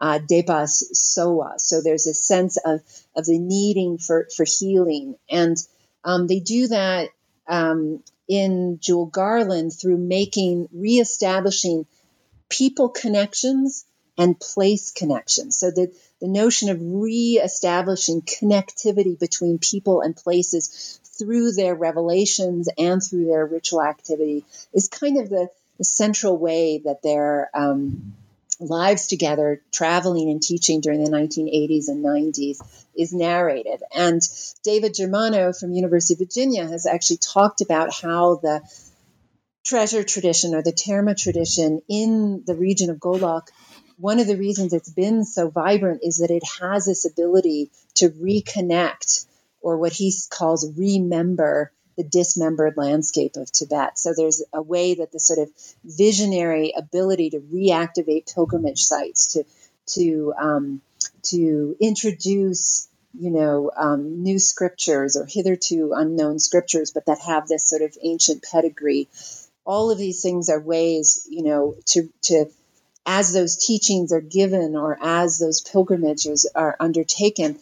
[0.00, 1.54] Uh, debas soa.
[1.58, 2.80] So there's a sense of,
[3.14, 5.16] of the needing for, for healing.
[5.30, 5.56] And
[6.04, 7.08] um, they do that
[7.48, 11.86] um, in Jewel Garland through making, reestablishing
[12.48, 13.84] people connections
[14.18, 15.56] and place connections.
[15.58, 23.02] So the, the notion of reestablishing connectivity between people and places through their revelations and
[23.02, 28.14] through their ritual activity is kind of the, the central way that their um,
[28.58, 33.82] lives together, traveling and teaching during the 1980s and 90s, is narrated.
[33.94, 34.22] And
[34.62, 38.62] David Germano from University of Virginia has actually talked about how the
[39.66, 43.48] treasure tradition or the Terma tradition in the region of Golok,
[43.98, 48.10] one of the reasons it's been so vibrant is that it has this ability to
[48.10, 49.26] reconnect
[49.60, 53.98] or what he calls remember the dismembered landscape of Tibet.
[53.98, 55.50] So there's a way that the sort of
[55.82, 59.44] visionary ability to reactivate pilgrimage sites, to
[59.94, 60.82] to um,
[61.24, 62.88] to introduce
[63.18, 67.96] you know um, new scriptures or hitherto unknown scriptures, but that have this sort of
[68.02, 69.08] ancient pedigree
[69.66, 72.46] all of these things are ways, you know, to to
[73.04, 77.58] as those teachings are given or as those pilgrimages are undertaken,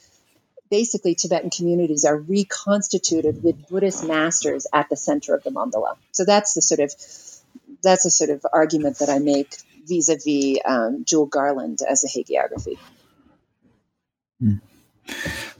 [0.71, 5.97] basically Tibetan communities are reconstituted with Buddhist masters at the center of the mandala.
[6.13, 6.93] So that's the sort of
[7.83, 12.79] that's a sort of argument that I make vis-a-vis um, Jewel Garland as a hagiography.
[14.41, 14.57] Hmm.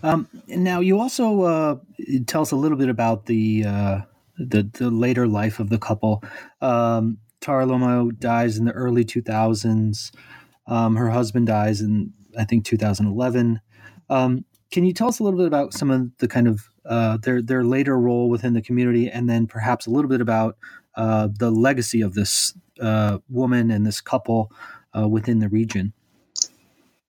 [0.03, 1.79] Um, now, you also uh,
[2.27, 4.01] tell us a little bit about the uh,
[4.39, 6.23] the the later life of the couple.
[6.61, 10.11] Um, Tare Lamo dies in the early 2000s.
[10.67, 13.61] Um, her husband dies in I think 2011.
[14.09, 17.19] Um, can you tell us a little bit about some of the kind of uh,
[17.19, 20.57] their their later role within the community, and then perhaps a little bit about
[20.97, 24.51] uh, the legacy of this uh, woman and this couple
[24.97, 25.93] uh, within the region?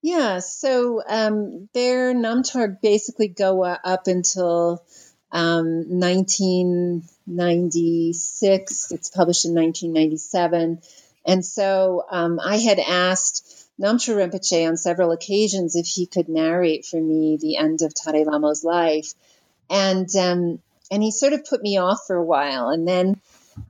[0.01, 4.83] Yeah, so um, their Namtar basically go up until
[5.31, 8.91] um, 1996.
[8.91, 10.81] It's published in 1997.
[11.25, 16.85] And so um, I had asked Namtrul Rinpoche on several occasions if he could narrate
[16.85, 19.13] for me the end of Tare Lamo's life.
[19.69, 20.59] And um,
[20.91, 22.69] and he sort of put me off for a while.
[22.69, 23.19] And then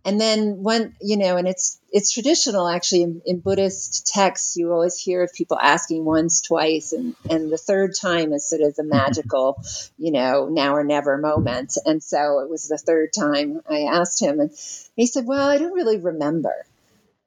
[0.03, 4.71] and then when you know and it's it's traditional actually in, in, buddhist texts you
[4.71, 8.75] always hear of people asking once twice and and the third time is sort of
[8.75, 9.61] the magical
[9.97, 11.77] you know now or never moment.
[11.85, 14.51] And so it was the third time i asked him and
[14.95, 16.53] he said well i don't really remember.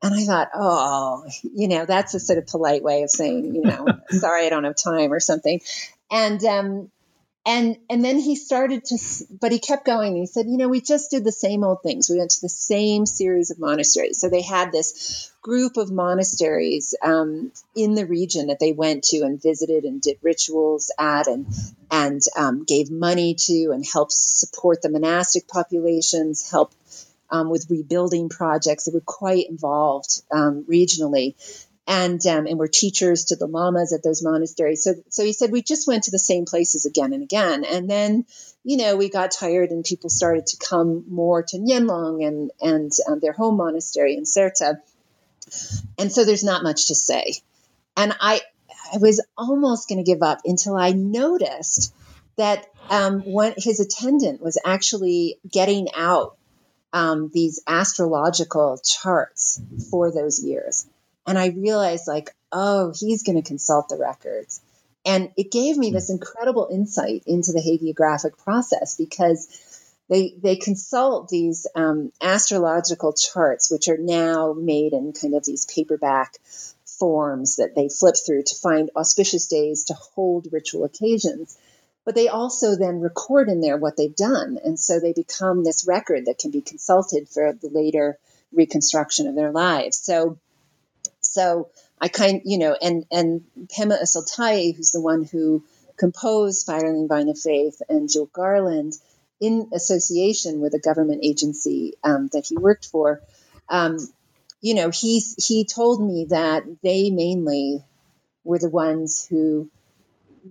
[0.00, 3.62] And I thought, oh, you know, that's a sort of polite way of saying, you
[3.62, 5.60] know, sorry, I don't have time or something.
[6.08, 6.90] And um,
[7.46, 8.98] and and then he started to
[9.40, 10.16] but he kept going.
[10.16, 12.10] He said you know we just did the same old things.
[12.10, 14.20] We went to the same series of monasteries.
[14.20, 19.18] So they had this group of monasteries um, in the region that they went to
[19.22, 21.46] and visited and did rituals at and
[21.90, 26.72] and um, gave money to and helped support the monastic populations help
[27.30, 28.84] um, with rebuilding projects.
[28.84, 31.34] That were quite involved um, regionally
[31.88, 34.84] and um, and were teachers to the lamas at those monasteries.
[34.84, 37.88] So so he said we just went to the same places again and again, and
[37.90, 38.26] then
[38.62, 42.92] you know we got tired and people started to come more to Nyenlong and and
[43.08, 44.80] um, their home monastery in Serta,
[45.98, 47.32] and so there's not much to say,
[47.96, 48.42] and I
[48.92, 51.94] I was almost going to give up until I noticed
[52.36, 56.36] that um, when his attendant was actually getting out
[56.92, 59.60] um, these astrological charts
[59.90, 60.86] for those years.
[61.28, 64.62] And I realized, like, oh, he's going to consult the records.
[65.04, 69.46] And it gave me this incredible insight into the hagiographic process because
[70.08, 75.66] they, they consult these um, astrological charts, which are now made in kind of these
[75.66, 76.38] paperback
[76.98, 81.58] forms that they flip through to find auspicious days to hold ritual occasions.
[82.06, 84.58] But they also then record in there what they've done.
[84.64, 88.18] And so they become this record that can be consulted for the later
[88.50, 89.98] reconstruction of their lives.
[89.98, 90.38] So
[91.28, 91.68] so
[92.00, 95.64] I kind, you know, and and Pema Ösal Thaye, who's the one who
[95.96, 98.94] composed Spiraling Vine of Faith, and Jewel Garland,
[99.40, 103.20] in association with a government agency um, that he worked for,
[103.68, 103.98] um,
[104.60, 107.82] you know, he's he told me that they mainly
[108.44, 109.68] were the ones who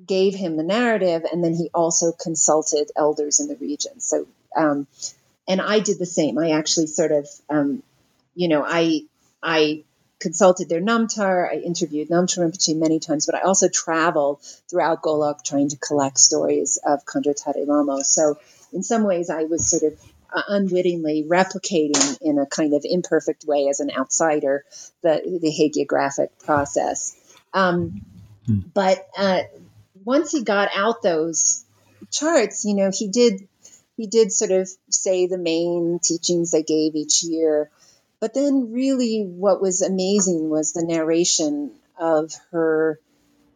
[0.06, 4.00] gave him the narrative, and then he also consulted elders in the region.
[4.00, 4.88] So, um,
[5.48, 6.38] and I did the same.
[6.38, 7.84] I actually sort of, um,
[8.36, 9.02] you know, I
[9.42, 9.84] I
[10.20, 11.50] consulted their Namtar.
[11.50, 16.20] I interviewed Namtrul Rinpoche many times, but I also traveled throughout Golok trying to collect
[16.20, 18.02] stories of Khandro Tare Lamo.
[18.02, 18.40] So
[18.74, 20.00] in some ways, I was sort of
[20.34, 24.66] uh, unwittingly replicating in a kind of imperfect way as an outsider
[25.02, 27.16] the, the hagiographic process.
[27.54, 28.02] Um,
[28.46, 28.60] hmm.
[28.74, 29.42] But uh,
[30.04, 31.64] once he got out those
[32.12, 33.48] charts, you know, he did
[33.96, 37.72] he did sort of say the main teachings they gave each year.
[38.20, 43.00] But then, really, what was amazing was the narration of her,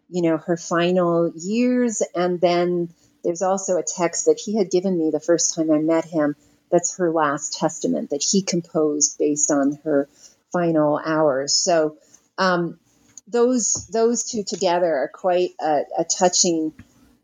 [0.09, 2.03] you know, her final years.
[2.15, 2.89] And then
[3.23, 6.35] there's also a text that he had given me the first time I met him.
[6.69, 10.07] That's her last testament that he composed based on her
[10.51, 11.55] final hours.
[11.55, 11.97] So,
[12.37, 12.79] um,
[13.27, 16.73] those those two together are quite a, a touching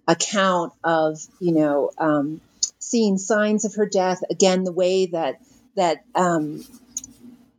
[0.07, 2.41] account of you know um,
[2.79, 5.41] seeing signs of her death again the way that
[5.75, 6.63] that um,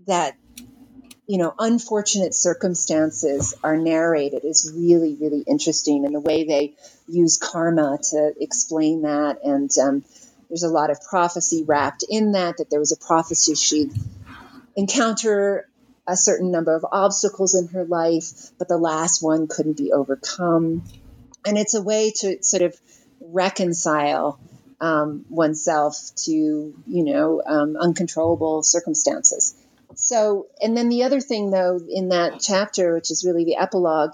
[0.09, 0.37] that
[1.27, 6.05] you know unfortunate circumstances are narrated is really really interesting.
[6.05, 6.75] And the way they
[7.07, 10.05] use karma to explain that and um,
[10.49, 13.93] there's a lot of prophecy wrapped in that that there was a prophecy she'd
[14.77, 15.69] encounter
[16.07, 20.83] a certain number of obstacles in her life but the last one couldn't be overcome.
[21.47, 22.75] And it's a way to sort of
[23.21, 24.41] reconcile
[24.81, 29.55] um, oneself to you know um, uncontrollable circumstances
[29.95, 34.13] so, and then the other thing, though, in that chapter, which is really the epilogue,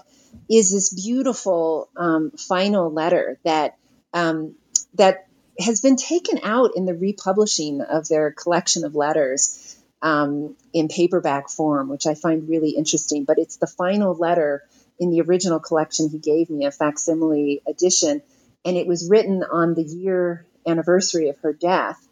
[0.49, 3.77] is this beautiful um, final letter that
[4.13, 4.55] um,
[4.95, 5.27] that
[5.59, 11.49] has been taken out in the republishing of their collection of letters um, in paperback
[11.49, 13.23] form, which I find really interesting.
[13.23, 14.63] But it's the final letter
[14.99, 18.21] in the original collection he gave me, a facsimile edition,
[18.63, 22.05] and it was written on the year anniversary of her death.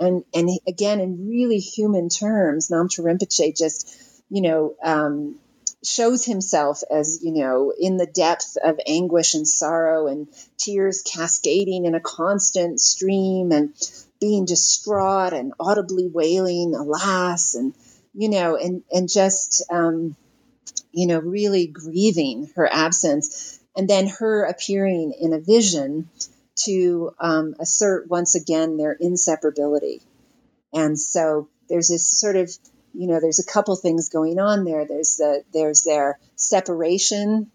[0.00, 3.94] And, and again, in really human terms, Namtrul Rinpoche just,
[4.30, 5.36] you know, um,
[5.84, 10.26] shows himself as, you know, in the depth of anguish and sorrow and
[10.56, 13.74] tears cascading in a constant stream and
[14.20, 17.74] being distraught and audibly wailing, alas, and,
[18.14, 20.16] you know, and, and just, um,
[20.92, 26.08] you know, really grieving her absence, and then her appearing in a vision
[26.64, 30.02] to um, assert once again their inseparability.
[30.72, 32.50] And so there's this sort of,
[32.94, 34.86] you know, there's a couple things going on there.
[34.86, 37.50] There's the there's their separation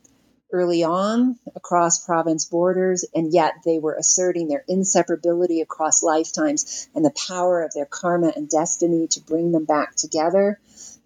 [0.51, 7.03] early on across province borders, and yet they were asserting their inseparability across lifetimes and
[7.03, 10.59] the power of their karma and destiny to bring them back together.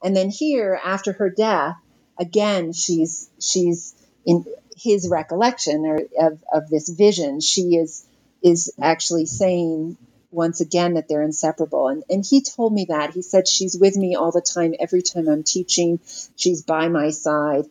[0.04, 1.76] And then here, after her death,
[2.20, 3.96] again, she's she's
[4.26, 4.46] in
[4.82, 7.42] his recollection or of, of this vision.
[7.42, 8.06] She is
[8.42, 9.98] is actually saying
[10.32, 11.88] once again that they're inseparable.
[11.88, 13.14] And, and he told me that.
[13.14, 16.00] He said, She's with me all the time, every time I'm teaching,
[16.36, 17.66] she's by my side.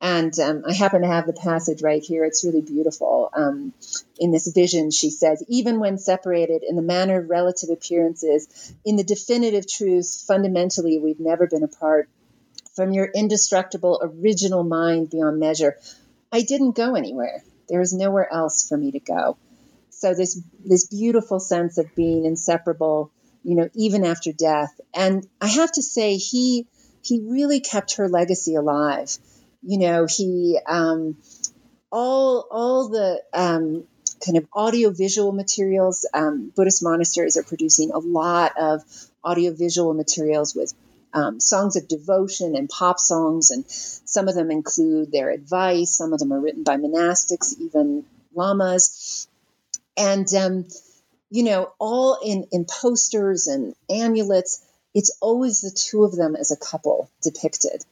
[0.00, 2.24] And um, I happen to have the passage right here.
[2.24, 3.30] It's really beautiful.
[3.32, 3.72] Um,
[4.18, 8.96] in this vision, she says, even when separated in the manner of relative appearances, in
[8.96, 12.08] the definitive truth, fundamentally, we've never been apart.
[12.74, 15.78] From your indestructible original mind beyond measure,
[16.32, 17.42] I didn't go anywhere.
[17.68, 19.36] There was nowhere else for me to go.
[19.90, 23.10] So this this beautiful sense of being inseparable,
[23.44, 24.80] you know, even after death.
[24.94, 26.66] And I have to say, he
[27.02, 29.16] he really kept her legacy alive.
[29.62, 31.16] You know, he um,
[31.90, 33.84] all all the um,
[34.24, 36.08] kind of audiovisual materials.
[36.12, 38.82] Um, Buddhist monasteries are producing a lot of
[39.24, 40.72] audiovisual materials with
[41.14, 45.96] um, songs of devotion and pop songs, and some of them include their advice.
[45.96, 48.04] Some of them are written by monastics, even
[48.34, 49.28] lamas
[49.96, 50.66] and um,
[51.30, 54.64] you know, all in in posters and amulets.
[54.94, 57.84] It's always the two of them as a couple depicted,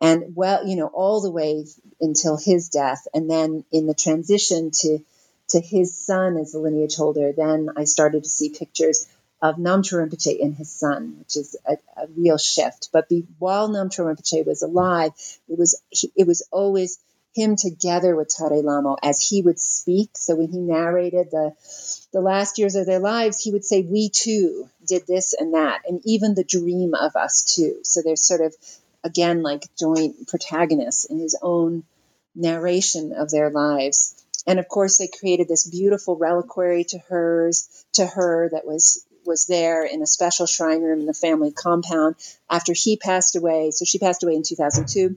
[0.00, 1.66] and well, you know, all the way
[2.00, 5.00] until his death, and then in the transition to
[5.48, 9.06] to his son as the lineage holder, then I started to see pictures
[9.44, 12.88] of Namtrul Rinpoche and his son, which is a, a real shift.
[12.94, 15.12] But be, while Namtrul Rinpoche was alive,
[15.50, 15.82] it was
[16.16, 16.98] it was always
[17.34, 20.16] him together with Tare Lamo as he would speak.
[20.16, 21.52] So when he narrated the
[22.10, 25.82] the last years of their lives, he would say, "We too did this and that,
[25.86, 28.56] and even the dream of us too." So there's sort of
[29.02, 31.84] again like joint protagonists in his own
[32.34, 34.14] narration of their lives.
[34.46, 39.46] And of course, they created this beautiful reliquary to hers to her that was was
[39.46, 42.16] there in a special shrine room in the family compound
[42.50, 43.70] after he passed away.
[43.70, 45.16] So she passed away in 2002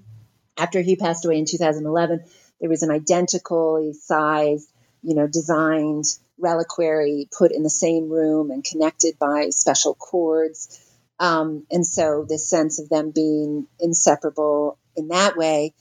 [0.58, 2.24] after he passed away in 2011,
[2.60, 4.70] there was an identically sized,
[5.04, 6.06] you know, designed
[6.40, 10.80] reliquary put in the same room and connected by special cords.
[11.20, 15.74] Um, and so this sense of them being inseparable in that way.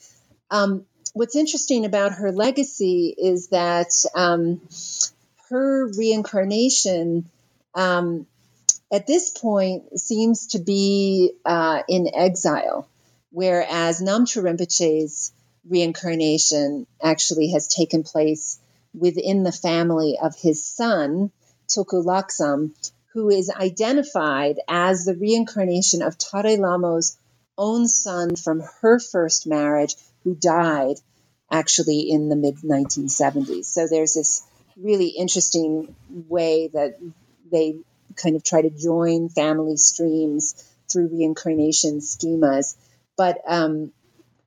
[0.51, 4.61] Um, what's interesting about her legacy is that um,
[5.51, 7.31] her reincarnation
[7.77, 8.27] um,
[8.93, 12.89] at this point seems to be uh, in exile
[13.37, 15.31] whereas Namtrul Rinpoche's
[15.68, 18.59] reincarnation actually has taken place
[18.95, 21.31] within the family of his son,
[21.68, 22.72] Tulku Laksam,
[23.12, 27.18] who is identified as the reincarnation of Tare Lamo's
[27.59, 30.97] own son from her first marriage, who died
[31.51, 33.66] actually in the mid 1970s.
[33.66, 34.43] So there's this
[34.77, 36.99] really interesting way that
[37.51, 37.76] they
[38.16, 40.55] kind of try to join family streams
[40.90, 42.76] through reincarnation schemas
[43.16, 43.92] but um,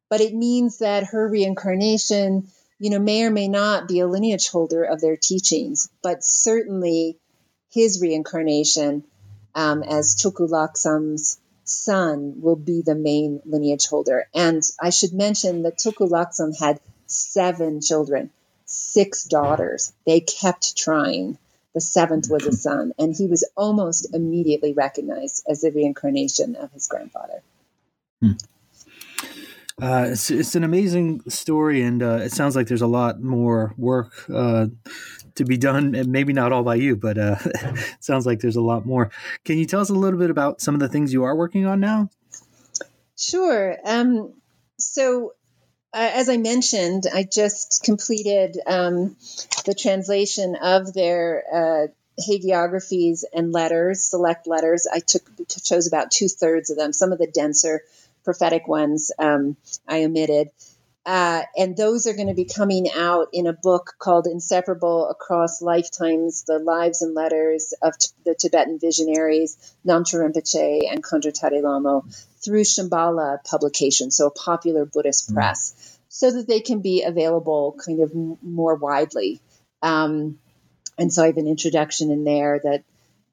[0.10, 2.48] but it means that her reincarnation,
[2.80, 7.18] you know, may or may not be a lineage holder of their teachings, but certainly
[7.72, 9.04] his reincarnation
[9.54, 14.28] um, as Tulku Laksam's son will be the main lineage holder.
[14.34, 18.32] And I should mention that Tulku Laksam had seven children,
[18.66, 19.94] six daughters.
[20.06, 21.38] They kept trying.
[21.74, 26.72] The seventh was a son, and he was almost immediately recognized as the reincarnation of
[26.72, 27.44] his grandfather.
[28.22, 28.32] Hmm.
[29.82, 33.74] Uh, it's, it's an amazing story, and uh, it sounds like there's a lot more
[33.78, 34.68] work uh,
[35.36, 38.58] to be done, and maybe not all by you, but uh, it sounds like there's
[38.58, 39.10] a lot more.
[39.46, 41.66] Can you tell us a little bit about some of the things you are working
[41.66, 42.10] on now?
[43.18, 43.78] Sure.
[43.86, 44.34] Um,
[44.78, 45.34] so,
[45.94, 49.16] as I mentioned, I just completed um,
[49.66, 51.88] the translation of their uh,
[52.22, 54.88] hagiographies and letters, select letters.
[54.92, 55.24] I took
[55.64, 56.94] chose about two thirds of them.
[56.94, 57.82] Some of the denser
[58.24, 60.50] prophetic ones um, I omitted.
[61.10, 65.60] Uh, and those are going to be coming out in a book called Inseparable Across
[65.60, 71.64] Lifetimes The Lives and Letters of t- the Tibetan Visionaries, Namtrul Rinpoche, and Khandro Tare
[71.64, 72.06] Lamo
[72.46, 75.34] through Shambhala Publications, so a popular Buddhist mm.
[75.34, 79.42] press, so that they can be available kind of m- more widely.
[79.82, 80.38] Um,
[81.00, 82.84] and so I have an introduction in there that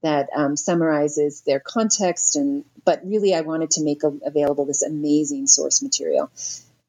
[0.00, 4.82] that um, summarizes their context and but really I wanted to make a, available this
[4.82, 6.30] amazing source material.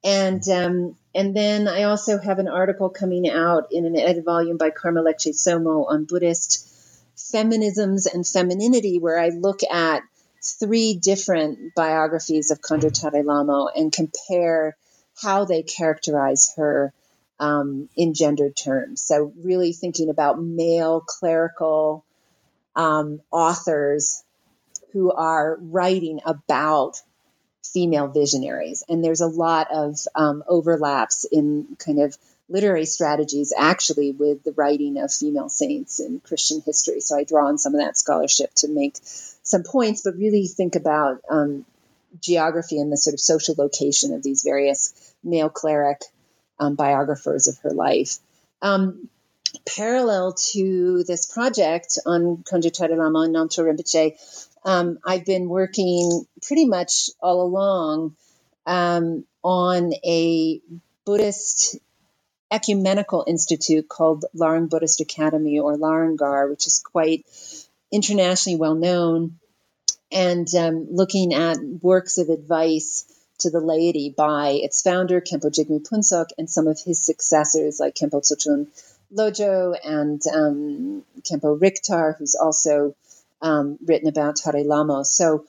[0.03, 4.57] And um, and then I also have an article coming out in an edited volume
[4.57, 6.65] by Karma Lekshe Tsomo on Buddhist
[7.17, 10.03] feminisms and femininity, where I look at
[10.43, 14.77] three different biographies of Khandro Tare Lamo and compare
[15.21, 16.93] how they characterize her
[17.39, 19.01] um, in gendered terms.
[19.01, 22.05] So, really thinking about male clerical
[22.75, 24.23] um, authors
[24.93, 27.01] who are writing about
[27.73, 28.83] female visionaries.
[28.87, 32.17] And there's a lot of um, overlaps in kind of
[32.49, 37.01] literary strategies actually with the writing of female saints in Christian history.
[37.01, 40.75] So I draw on some of that scholarship to make some points, but really think
[40.75, 41.65] about um,
[42.21, 46.01] geography and the sort of social location of these various male cleric
[46.59, 48.17] um, biographers of her life.
[48.61, 49.09] Um,
[49.75, 56.65] parallel to this project on Tare Lamo and Namtrul Rinpoche, um, I've been working pretty
[56.65, 58.17] much all along
[58.65, 60.59] um, on a
[61.05, 61.77] Buddhist
[62.51, 67.25] ecumenical institute called Larung Buddhist Academy or Larung Gar, which is quite
[67.93, 69.39] internationally well known,
[70.11, 73.05] and um, looking at works of advice
[73.39, 77.95] to the laity by its founder, Khenpo Jigme Phuntsok, and some of his successors like
[77.95, 78.67] Khenpo Tsultrim
[79.13, 82.95] Lodro and um, Khenpo Riktar, who's also
[83.41, 85.03] um, written about Tare Lamo.
[85.03, 85.45] So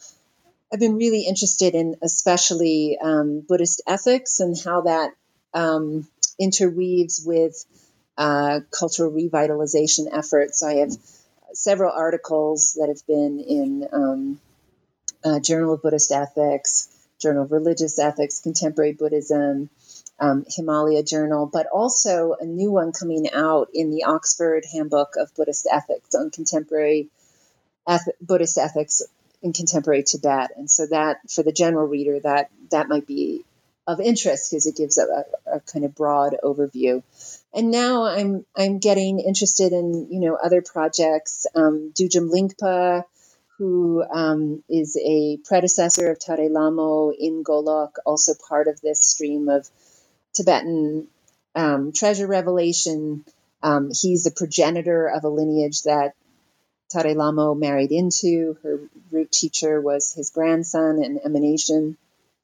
[0.72, 5.12] I've been really interested in especially um, Buddhist ethics and how that
[5.54, 6.06] um,
[6.38, 7.64] interweaves with
[8.18, 10.62] uh, cultural revitalization efforts.
[10.62, 10.92] I have
[11.54, 14.40] several articles that have been in um,
[15.24, 16.88] uh, Journal of Buddhist Ethics,
[17.20, 19.70] Journal of Religious Ethics, Contemporary Buddhism,
[20.20, 25.34] um, Himalaya Journal, but also a new one coming out in the Oxford Handbook of
[25.34, 27.08] Buddhist Ethics on contemporary
[27.88, 29.02] eth- Buddhist ethics
[29.42, 30.50] in contemporary Tibet.
[30.56, 33.44] And so that, for the general reader, that that might be
[33.86, 37.02] of interest because it gives a, a, a, kind of broad overview.
[37.54, 41.46] And now I'm I'm getting interested in you know other projects.
[41.54, 43.04] Um, Dudjom Lingpa,
[43.56, 49.48] who um, is a predecessor of Tare Lamo in Golok, also part of this stream
[49.48, 49.68] of
[50.34, 51.08] Tibetan
[51.54, 53.24] um, treasure revelation.
[53.62, 56.12] Um, he's the progenitor of a lineage that
[56.90, 58.56] Tare Lamo married into.
[58.62, 58.80] Her
[59.10, 61.96] root teacher was his grandson in emanation.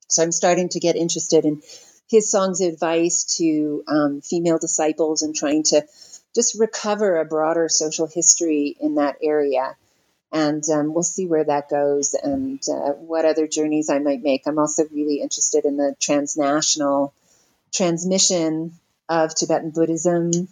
[0.09, 1.63] So I'm starting to get interested in
[2.09, 5.83] his songs of advice to um, female disciples and trying to
[6.35, 9.77] just recover a broader social history in that area.
[10.33, 14.43] And um, we'll see where that goes and uh, what other journeys I might make.
[14.47, 17.15] I'm also really interested in the transnational
[17.73, 18.73] transmission
[19.09, 20.49] of Tibetan Buddhism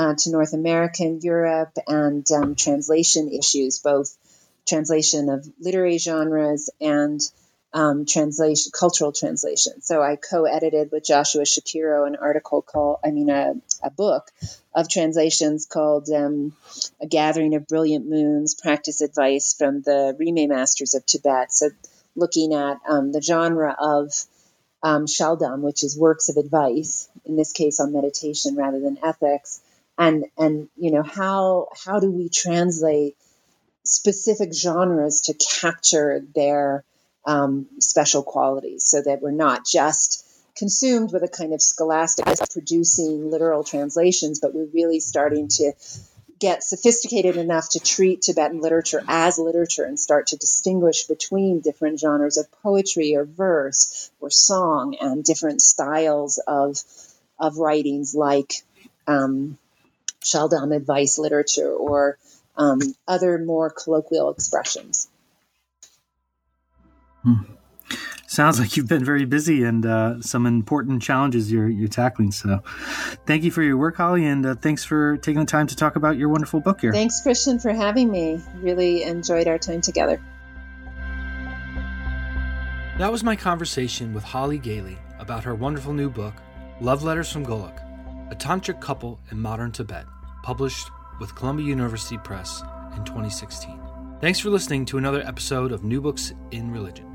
[0.00, 4.16] uh, to North America and Europe and um, translation issues, both
[4.66, 7.20] translation of literary genres and
[7.74, 9.82] um, translation, cultural translation.
[9.82, 14.30] So I co-edited with Joshua Schapiro an article called, I mean, a, a book
[14.74, 16.54] of translations called um,
[17.02, 21.68] "A Gathering of Brilliant Moons: Practice Advice from the Rimé Masters of Tibet." So
[22.16, 24.14] looking at um, the genre of
[24.82, 29.60] um, Shaldam, which is works of advice, in this case on meditation rather than ethics,
[30.00, 33.16] and and you know how how do we translate
[33.84, 36.82] specific genres to capture their
[37.26, 40.26] um, special qualities so that we're not just
[40.56, 45.72] consumed with a kind of scholastic producing literal translations, but we're really starting to
[46.38, 52.00] get sophisticated enough to treat Tibetan literature as literature and start to distinguish between different
[52.00, 56.78] genres of poetry or verse or song and different styles of
[57.38, 58.62] of writings like
[59.06, 59.58] um,
[60.24, 62.18] Shaldam advice literature or
[62.56, 65.08] um, other more colloquial expressions.
[67.22, 67.42] Hmm.
[68.26, 72.30] Sounds like you've been very busy and uh, some important challenges you're you're tackling.
[72.30, 72.62] So,
[73.26, 75.96] thank you for your work, Holly, and uh, thanks for taking the time to talk
[75.96, 76.92] about your wonderful book here.
[76.92, 78.40] Thanks, Christian, for having me.
[78.58, 80.22] Really enjoyed our time together.
[82.98, 86.34] That was my conversation with Holly Gayley about her wonderful new book,
[86.80, 87.82] Love Letters from Golok,
[88.30, 90.06] a tantric couple in modern Tibet,
[90.42, 92.62] published with Columbia University Press
[92.96, 93.78] in 2016.
[94.20, 97.09] Thanks for listening to another episode of New Books in Religion.